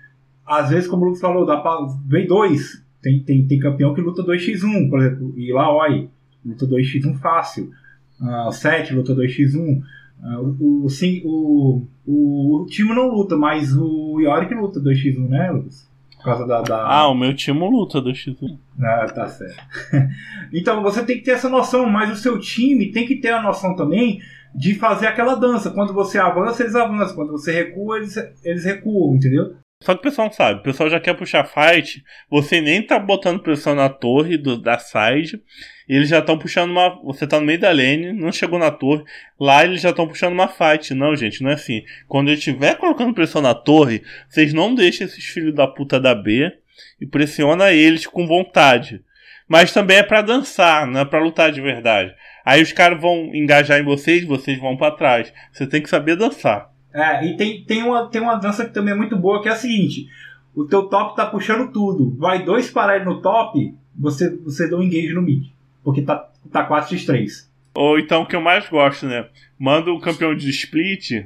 [0.45, 2.83] Às vezes, como o Lucas falou, dá pra, vem dois.
[3.01, 6.09] Tem, tem, tem campeão que luta 2x1, por exemplo, e Laoi
[6.45, 7.71] luta 2x1 fácil.
[8.19, 9.81] Ah, o 7 luta 2x1.
[10.23, 15.27] Ah, o, o, sim, o, o, o time não luta, mas o Yorick luta 2x1,
[15.27, 15.87] né, Lucas?
[16.25, 16.61] Por causa da.
[16.63, 16.87] da...
[16.87, 18.57] Ah, o meu time luta do X1.
[18.81, 19.63] Ah, tá certo.
[20.51, 23.43] então você tem que ter essa noção, mas o seu time tem que ter a
[23.43, 24.19] noção também
[24.55, 25.69] de fazer aquela dança.
[25.69, 27.15] Quando você avança, eles avançam.
[27.15, 29.55] Quando você recua, eles, eles recuam, entendeu?
[29.85, 30.61] Só que o pessoal não sabe.
[30.61, 32.03] O pessoal já quer puxar fight.
[32.27, 35.39] Você nem tá botando pressão na torre do, da side.
[35.87, 36.99] Eles já estão puxando uma.
[37.03, 39.03] Você tá no meio da lane, não chegou na torre.
[39.39, 40.91] Lá eles já estão puxando uma fight.
[40.95, 41.83] Não, gente, não é assim.
[42.07, 46.15] Quando ele estiver colocando pressão na torre, vocês não deixem esses filhos da puta da
[46.15, 46.51] B
[46.99, 49.03] e pressiona eles com vontade.
[49.47, 52.11] Mas também é pra dançar, não é pra lutar de verdade.
[52.43, 55.31] Aí os caras vão engajar em vocês, vocês vão pra trás.
[55.53, 56.73] Você tem que saber dançar.
[56.95, 59.51] É, e tem, tem, uma, tem uma dança que também é muito boa, que é
[59.51, 60.07] a seguinte:
[60.55, 62.15] o teu top tá puxando tudo.
[62.17, 65.47] Vai dois para ele no top, você, você dá um engage no mid.
[65.83, 67.49] Porque tá, tá 4x3.
[67.73, 69.27] Ou então o que eu mais gosto, né?
[69.59, 71.25] Manda o campeão de split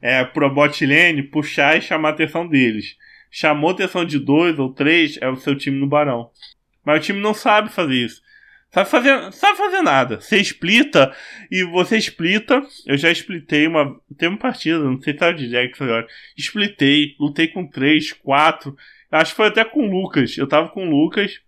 [0.00, 2.96] é, pro bot lane puxar e chamar a atenção deles.
[3.30, 6.30] Chamou a atenção de dois ou três, é o seu time no barão.
[6.84, 8.22] Mas o time não sabe fazer isso.
[8.72, 10.18] Sabe fazer, sabe fazer nada.
[10.20, 11.14] Você splita
[11.50, 12.62] e você splita.
[12.86, 14.00] Eu já splitei uma.
[14.16, 16.06] Tem uma partida, não sei se tá de Jax agora.
[16.38, 18.74] Splitei, lutei com três, quatro.
[19.10, 20.38] Acho que foi até com o Lucas.
[20.38, 21.40] Eu tava com o Lucas.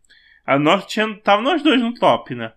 [0.44, 2.52] A nós tinha, tava nós dois no top, né?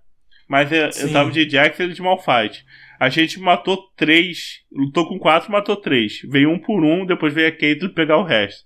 [0.49, 1.13] Mas eu, eu Sim.
[1.13, 2.65] tava de Jax e ele de Malphite.
[2.99, 4.63] A gente matou três.
[4.69, 6.19] Lutou com quatro, matou três.
[6.25, 8.65] Veio um por um, depois veio a Caitlyn pegar o resto.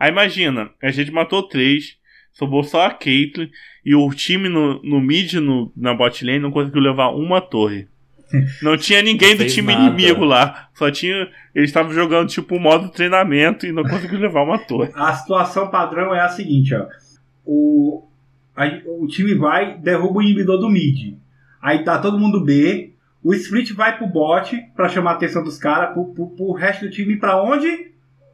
[0.00, 1.98] Aí imagina, a gente matou três.
[2.32, 3.48] Sobrou só a Caitlyn.
[3.84, 7.88] E o time no, no mid, no, na bot lane, não conseguiu levar uma torre.
[8.62, 9.86] Não tinha ninguém Não do time nada.
[9.88, 10.68] inimigo lá.
[10.72, 11.28] Só tinha.
[11.54, 14.90] Eles estavam jogando tipo modo treinamento e não conseguiram levar uma torre.
[14.94, 16.86] A situação padrão é a seguinte, ó.
[17.44, 18.08] O,
[18.56, 21.18] aí o time vai, derruba o inibidor do mid.
[21.60, 22.94] Aí tá todo mundo B.
[23.22, 25.92] O split vai pro bot pra chamar a atenção dos caras.
[25.92, 27.91] Pro, pro, pro resto do time ir pra onde?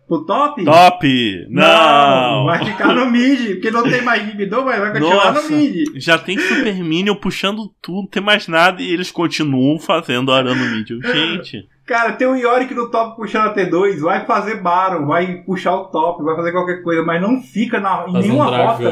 [0.08, 0.64] Pro top?
[0.64, 1.46] Top!
[1.50, 2.46] Não!
[2.46, 3.50] Vai ficar no mid.
[3.52, 5.88] Porque não tem mais inibidor, mas vai continuar Nossa, no mid.
[5.96, 10.64] já tem Super Minion puxando tudo, não tem mais nada e eles continuam fazendo arando
[10.64, 10.88] mid.
[10.88, 14.00] Gente, Cara, tem o Yorick no top puxando a T2.
[14.00, 17.02] Vai fazer Baron, vai puxar o top, vai fazer qualquer coisa.
[17.02, 18.90] Mas não fica na, em Fazer um nenhuma rota.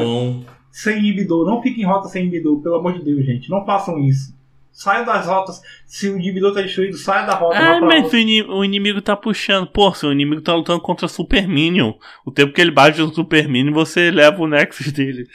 [0.71, 1.45] sem inibidor.
[1.45, 3.49] Não fiquem em rota sem inibidor, pelo amor de Deus, gente.
[3.51, 4.35] Não façam isso.
[4.77, 5.59] Saiam das rotas.
[5.87, 7.57] Se o inibidor tá destruído, saia da rota.
[7.79, 9.65] pra mas o, o inimigo tá puxando.
[9.65, 13.11] Pô, se o inimigo tá lutando contra Super Minion, o tempo que ele bate no
[13.11, 15.27] Super Minion, você leva o Nexus dele.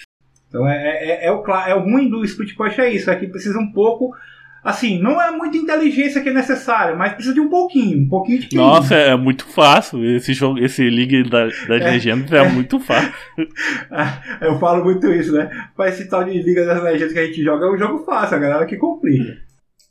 [0.48, 3.10] Então é, é, é o, é o ruim do split push é isso.
[3.10, 4.14] É que precisa um pouco.
[4.64, 7.98] Assim, não é muita inteligência que é necessária, mas precisa de um pouquinho.
[8.04, 8.56] Um pouquinho de.
[8.56, 10.04] Nossa, é muito fácil.
[10.04, 13.12] Esse jogo, esse League da- das Legendas é, muito fácil.
[14.40, 15.50] Eu falo muito isso, né?
[15.76, 18.36] Mas esse tal de Liga das Legendas que a gente joga é um jogo fácil,
[18.36, 19.36] a galera que complica.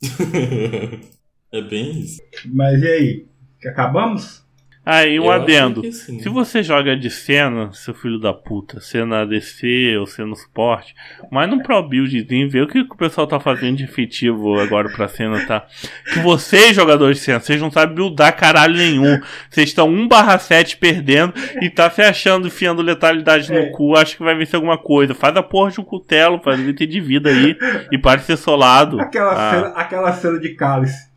[1.51, 2.21] é bem isso.
[2.45, 3.25] Mas e aí?
[3.59, 4.41] Que Acabamos?
[4.83, 5.83] Aí, um Eu adendo.
[5.93, 10.95] Se você joga de cena, seu filho da puta, cena ADC ou cena suporte,
[11.31, 15.07] mas no Pro Buildzinho, vê o que o pessoal tá fazendo de efetivo agora pra
[15.07, 15.67] cena, tá?
[16.11, 19.19] Que vocês, jogadores de cena, vocês não sabem buildar caralho nenhum.
[19.51, 23.65] Vocês estão 1/7 perdendo e tá se achando enfiando letalidade É.
[23.65, 25.13] no cu, acho que vai vencer alguma coisa.
[25.13, 27.55] Faz a porra de um cutelo, faz um item de vida aí
[27.91, 28.99] e pare de ser solado.
[28.99, 29.51] Aquela, Ah.
[29.51, 31.10] cena, aquela cena de cálice.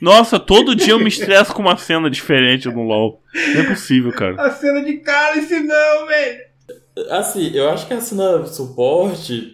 [0.00, 3.22] Nossa, todo dia eu me estresso com uma cena diferente no LoL.
[3.54, 4.40] Não é possível, cara.
[4.42, 6.38] A cena de cálice, não, velho!
[7.10, 9.52] Assim, eu acho que a cena suporte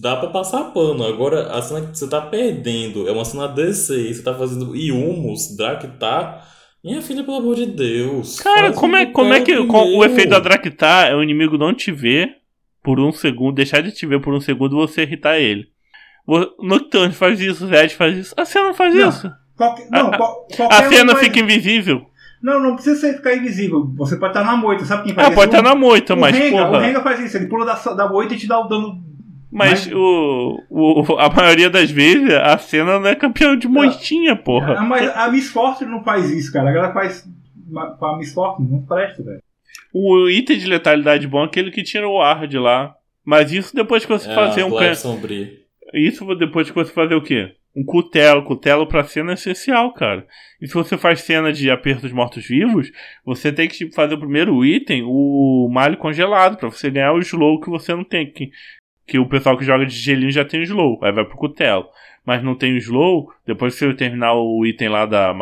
[0.00, 1.04] dá pra passar pano.
[1.04, 4.74] Agora, a cena que você tá perdendo é uma cena DC e você tá fazendo
[4.74, 6.48] Iumos, Draktar.
[6.82, 8.40] Minha filha, pelo amor de Deus.
[8.40, 11.74] Cara, como é, como é que com- o efeito da Draktar é o inimigo não
[11.74, 12.36] te ver
[12.82, 15.68] por um segundo, deixar de te ver por um segundo e você irritar ele.
[16.58, 18.34] Nocturne faz isso, Zed faz isso.
[18.36, 19.08] A cena não faz Não.
[19.08, 19.30] isso.
[19.60, 22.06] Qualquer, não, qual- A qualquer um cena faz- fica invisível.
[22.42, 23.92] Não, não precisa ser ficar invisível.
[23.96, 25.38] Você pode estar na moita, sabe quem faz Ah, isso?
[25.38, 26.80] pode estar na moita, o mas Renga, O porra.
[26.80, 28.98] Renga faz isso, ele pula da, da moita e te dá o dano.
[29.52, 34.34] Mas mas- o, o, a maioria das vezes a cena não é campeão de moitinha,
[34.34, 34.76] porra.
[34.78, 36.70] Ah, Mas a Miss Fortune não faz isso, cara.
[36.70, 37.28] A galera faz
[37.98, 39.42] com a Miss Fortune, não presta, velho.
[39.92, 42.94] O item de letalidade bom é aquele que tira o ward lá.
[43.22, 44.70] Mas isso depois que você É, fazer a um.
[45.92, 47.52] Isso depois que você fazer o quê?
[47.74, 48.44] Um cutelo.
[48.44, 50.26] Cutelo pra cena é essencial, cara.
[50.60, 52.90] E se você faz cena de aperto dos mortos-vivos,
[53.24, 57.20] você tem que tipo, fazer o primeiro item, o malho congelado, pra você ganhar o
[57.20, 58.30] slow que você não tem.
[58.30, 58.50] Que,
[59.06, 60.98] que o pessoal que joga de gelinho já tem o slow.
[61.02, 61.88] Aí vai pro cutelo.
[62.24, 65.32] Mas não tem o slow, depois que você terminar o item lá da,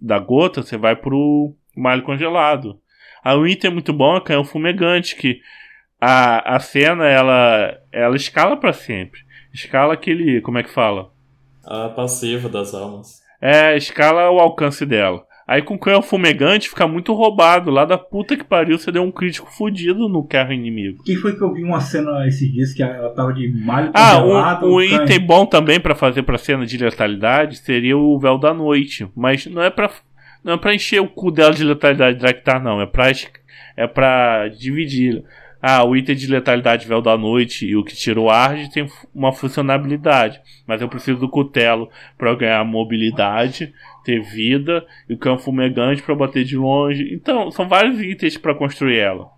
[0.00, 2.80] da gota, você vai pro malho congelado.
[3.22, 5.40] Aí o item é muito bom é canhão fumegante, que
[6.00, 9.20] a, a cena ela, ela escala pra sempre.
[9.52, 10.40] Escala aquele.
[10.40, 11.12] Como é que fala?
[11.70, 13.20] A passiva das almas.
[13.42, 15.22] É, escala o alcance dela.
[15.46, 17.70] Aí com o canhão fumegante fica muito roubado.
[17.70, 21.02] Lá da puta que pariu, você deu um crítico fudido no carro inimigo.
[21.04, 24.18] Quem foi que eu vi uma cena esses dias que ela tava de malho Ah,
[24.62, 28.52] um, um item bom também pra fazer pra cena de letalidade seria o véu da
[28.52, 29.10] noite.
[29.14, 29.90] Mas não é pra,
[30.44, 32.80] não é pra encher o cu dela de letalidade Draktar, não.
[32.80, 33.10] É pra,
[33.76, 35.22] é pra dividir.
[35.60, 38.30] Ah, o item de letalidade véu da noite e o que tira o
[38.70, 40.40] tem uma funcionalidade.
[40.66, 41.90] Mas eu preciso do cutelo
[42.30, 43.72] eu ganhar mobilidade,
[44.04, 47.12] ter vida e o campo fumegante pra bater de longe.
[47.12, 49.37] Então, são vários itens pra construir ela.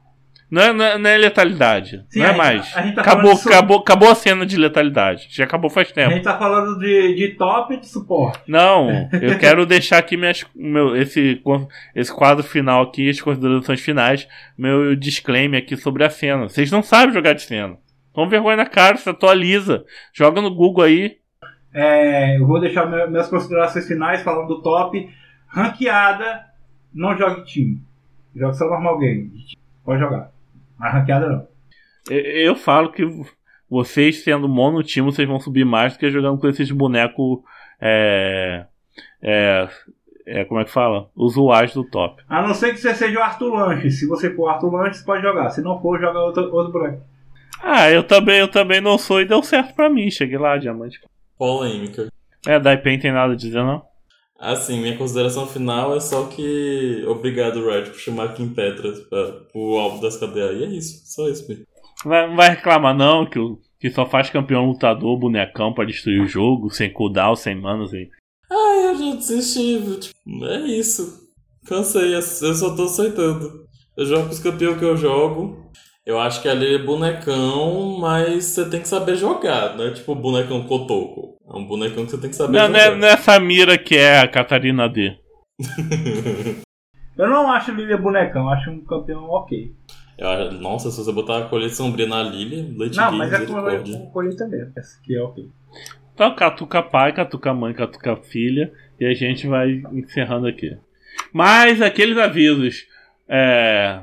[0.50, 2.04] Não é, não é, não é letalidade.
[2.08, 2.76] Sim, não a é gente- mais.
[2.76, 5.28] a tá acabou, acabou, acabou a cena de letalidade.
[5.30, 6.10] Já acabou faz A tempo.
[6.12, 8.40] gente tá falando de, de top e de suporte.
[8.48, 8.88] Não,
[9.22, 11.40] eu quero deixar aqui minhas, meu, esse,
[11.94, 14.26] esse quadro final aqui, as considerações finais,
[14.58, 16.48] meu disclaimer aqui sobre a cena.
[16.48, 17.76] Vocês não sabem jogar de cena.
[18.12, 19.84] Toma vergonha na cara, se atualiza.
[20.12, 21.16] Joga no Google aí.
[21.72, 25.08] É, eu vou deixar minhas considerações finais falando do top.
[25.46, 26.44] Ranqueada,
[26.92, 27.80] não jogue time.
[28.34, 29.30] Jogue só normal game.
[29.84, 30.30] Pode jogar.
[30.80, 31.46] Mas ranqueada não.
[32.08, 33.04] Eu, eu falo que
[33.68, 37.40] vocês sendo monotime, vocês vão subir mais do que jogando com esses bonecos.
[37.78, 38.64] É,
[39.22, 39.68] é,
[40.26, 41.10] é, como é que fala?
[41.14, 42.22] Usuários do top.
[42.28, 44.00] A não ser que você seja o Arthur Lanches.
[44.00, 45.50] Se você for o Arthur Lanches, pode jogar.
[45.50, 47.02] Se não for, joga outro, outro boneco.
[47.62, 50.10] Ah, eu também, eu também não sou e deu certo pra mim.
[50.10, 50.98] Cheguei lá, diamante.
[51.36, 52.08] Polêmica.
[52.46, 53.82] É, Daipen tem nada a dizer, não?
[54.40, 57.04] Assim, minha consideração final é só que.
[57.06, 60.58] Obrigado, Red, por chamar Kim Petras pra, pro álbum das cadeias.
[60.60, 61.64] E é isso, só isso mesmo.
[62.04, 63.38] Vai- Não vai reclamar não que,
[63.78, 68.08] que só faz campeão lutador, bonecão pra destruir o jogo, sem cooldown, sem manos aí.
[68.50, 69.78] eu já desisti.
[70.00, 71.28] Tipo, é isso.
[71.66, 73.66] Cansei, eu só tô aceitando.
[73.96, 75.59] Eu jogo com os campeões que eu jogo.
[76.10, 80.12] Eu acho que ali é bonecão, mas você tem que saber jogar, não é tipo
[80.12, 81.36] bonecão cotoco.
[81.48, 82.96] É um bonecão que você tem que saber Não, não, é, jogar.
[82.96, 85.16] não é Samira que é a Catarina D.
[87.16, 89.72] Eu não acho Lilia bonecão, acho um campeão ok.
[90.18, 93.46] Eu nossa, se você botar a colheita sombria na Lilia, Late Não, Game, mas é
[93.46, 94.72] com com colheita mesmo.
[94.76, 95.48] Essa aqui é ok.
[96.12, 98.72] Então, catuca pai, catuca mãe, catuca filha.
[98.98, 100.76] E a gente vai encerrando aqui.
[101.32, 102.84] Mas aqueles avisos.
[103.28, 104.00] É,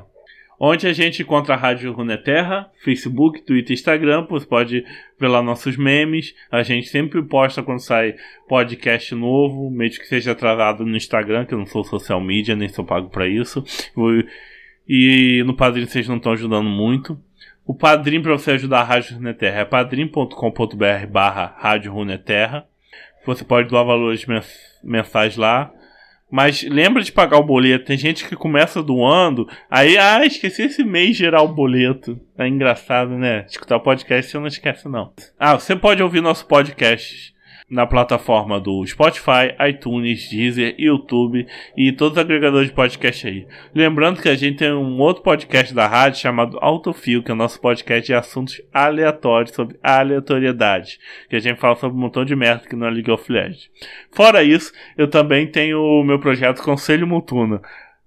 [0.58, 4.26] onde a gente encontra a Rádio Runeterra, Facebook, Twitter, Instagram.
[4.28, 4.84] Você pode
[5.18, 6.34] ver lá nossos memes.
[6.50, 8.14] A gente sempre posta quando sai
[8.48, 12.68] podcast novo, mesmo que seja atrasado no Instagram, que eu não sou social media, nem
[12.68, 13.64] sou pago pra isso.
[14.88, 17.20] E no Padrinho vocês não estão ajudando muito.
[17.66, 22.66] O padrinho para você ajudar a Rádio Runeterra é padrim.com.br barra Rádio Runeterra.
[23.26, 25.70] Você pode doar valores mens- mensais lá.
[26.30, 27.86] Mas lembra de pagar o boleto.
[27.86, 32.20] Tem gente que começa doando, aí, ah, esqueci esse mês gerar o boleto.
[32.36, 33.46] É engraçado, né?
[33.48, 35.12] Escutar podcast você não esquece, não.
[35.38, 37.34] Ah, você pode ouvir nosso podcast
[37.70, 41.46] na plataforma do Spotify, iTunes, Deezer, YouTube
[41.76, 43.46] e todos os agregadores de podcast aí.
[43.74, 47.36] Lembrando que a gente tem um outro podcast da rádio chamado Autofil, que é o
[47.36, 52.34] nosso podcast de assuntos aleatórios sobre aleatoriedade, que a gente fala sobre um montão de
[52.34, 53.70] merda que não é League of Legends.
[54.10, 57.60] Fora isso, eu também tenho o meu projeto Conselho Mutuna,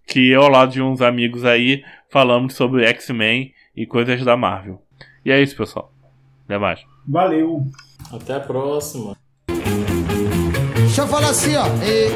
[0.08, 4.82] que eu ao lado de uns amigos aí falamos sobre X-Men e coisas da Marvel.
[5.24, 5.94] E é isso, pessoal.
[6.46, 6.84] Até mais.
[7.08, 7.68] Valeu!
[8.12, 9.21] Até a próxima.
[10.92, 11.68] Deixa eu falar assim, ó.
[11.86, 12.12] E...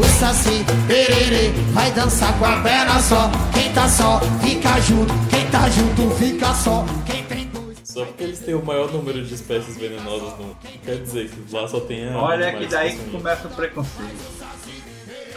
[0.00, 3.30] O Saci, pererê, vai dançar com a perna só.
[3.52, 5.12] Quem tá só, fica junto.
[5.28, 6.86] Quem tá junto, fica só.
[7.04, 7.76] Quem tem dois.
[7.84, 11.68] Só porque eles têm o maior número de espécies venenosas, não quer dizer que lá
[11.68, 12.16] só tem a.
[12.16, 14.38] Olha que daí que começa o preconceito.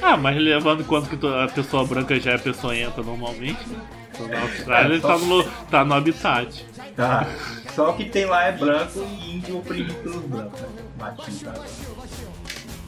[0.01, 3.79] Ah, mas levando em conta que a pessoa branca já é peçonhenta normalmente, né?
[4.13, 6.65] Então, Na Austrália É, ele tá no, tá no habitat.
[6.95, 7.27] Tá.
[7.73, 10.61] Só o que tem lá é branco e índio oprimido pelos brancos.
[10.61, 10.67] Né?
[10.97, 11.53] Matinho, tá?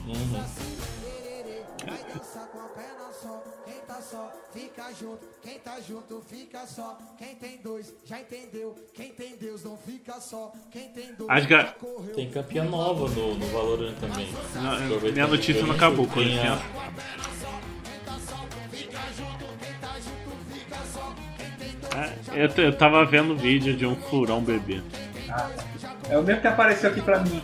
[0.06, 0.44] Uhum.
[4.54, 5.18] Fica junto.
[5.42, 6.96] Quem tá junto, fica só.
[7.18, 8.74] Quem tem dois, já entendeu.
[8.94, 10.52] Quem tem Deus, não fica só.
[10.70, 12.14] Quem tem dois, Acho que já correu.
[12.14, 14.28] Tem campeã nova no, no Valorant também.
[14.54, 16.60] Não, Aproveitando minha notícia não nem acabou, com joguei a-.
[21.96, 24.82] É, eu, eu tava vendo vídeo de um furão bebê.
[26.08, 27.42] É o mesmo que apareceu aqui pra mim.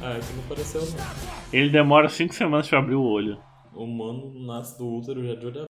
[0.00, 1.32] Ah, isso não apareceu não.
[1.52, 3.38] Ele demora 5 semanas pra abrir o olho.
[3.74, 5.71] O humano nasce do útero já de olho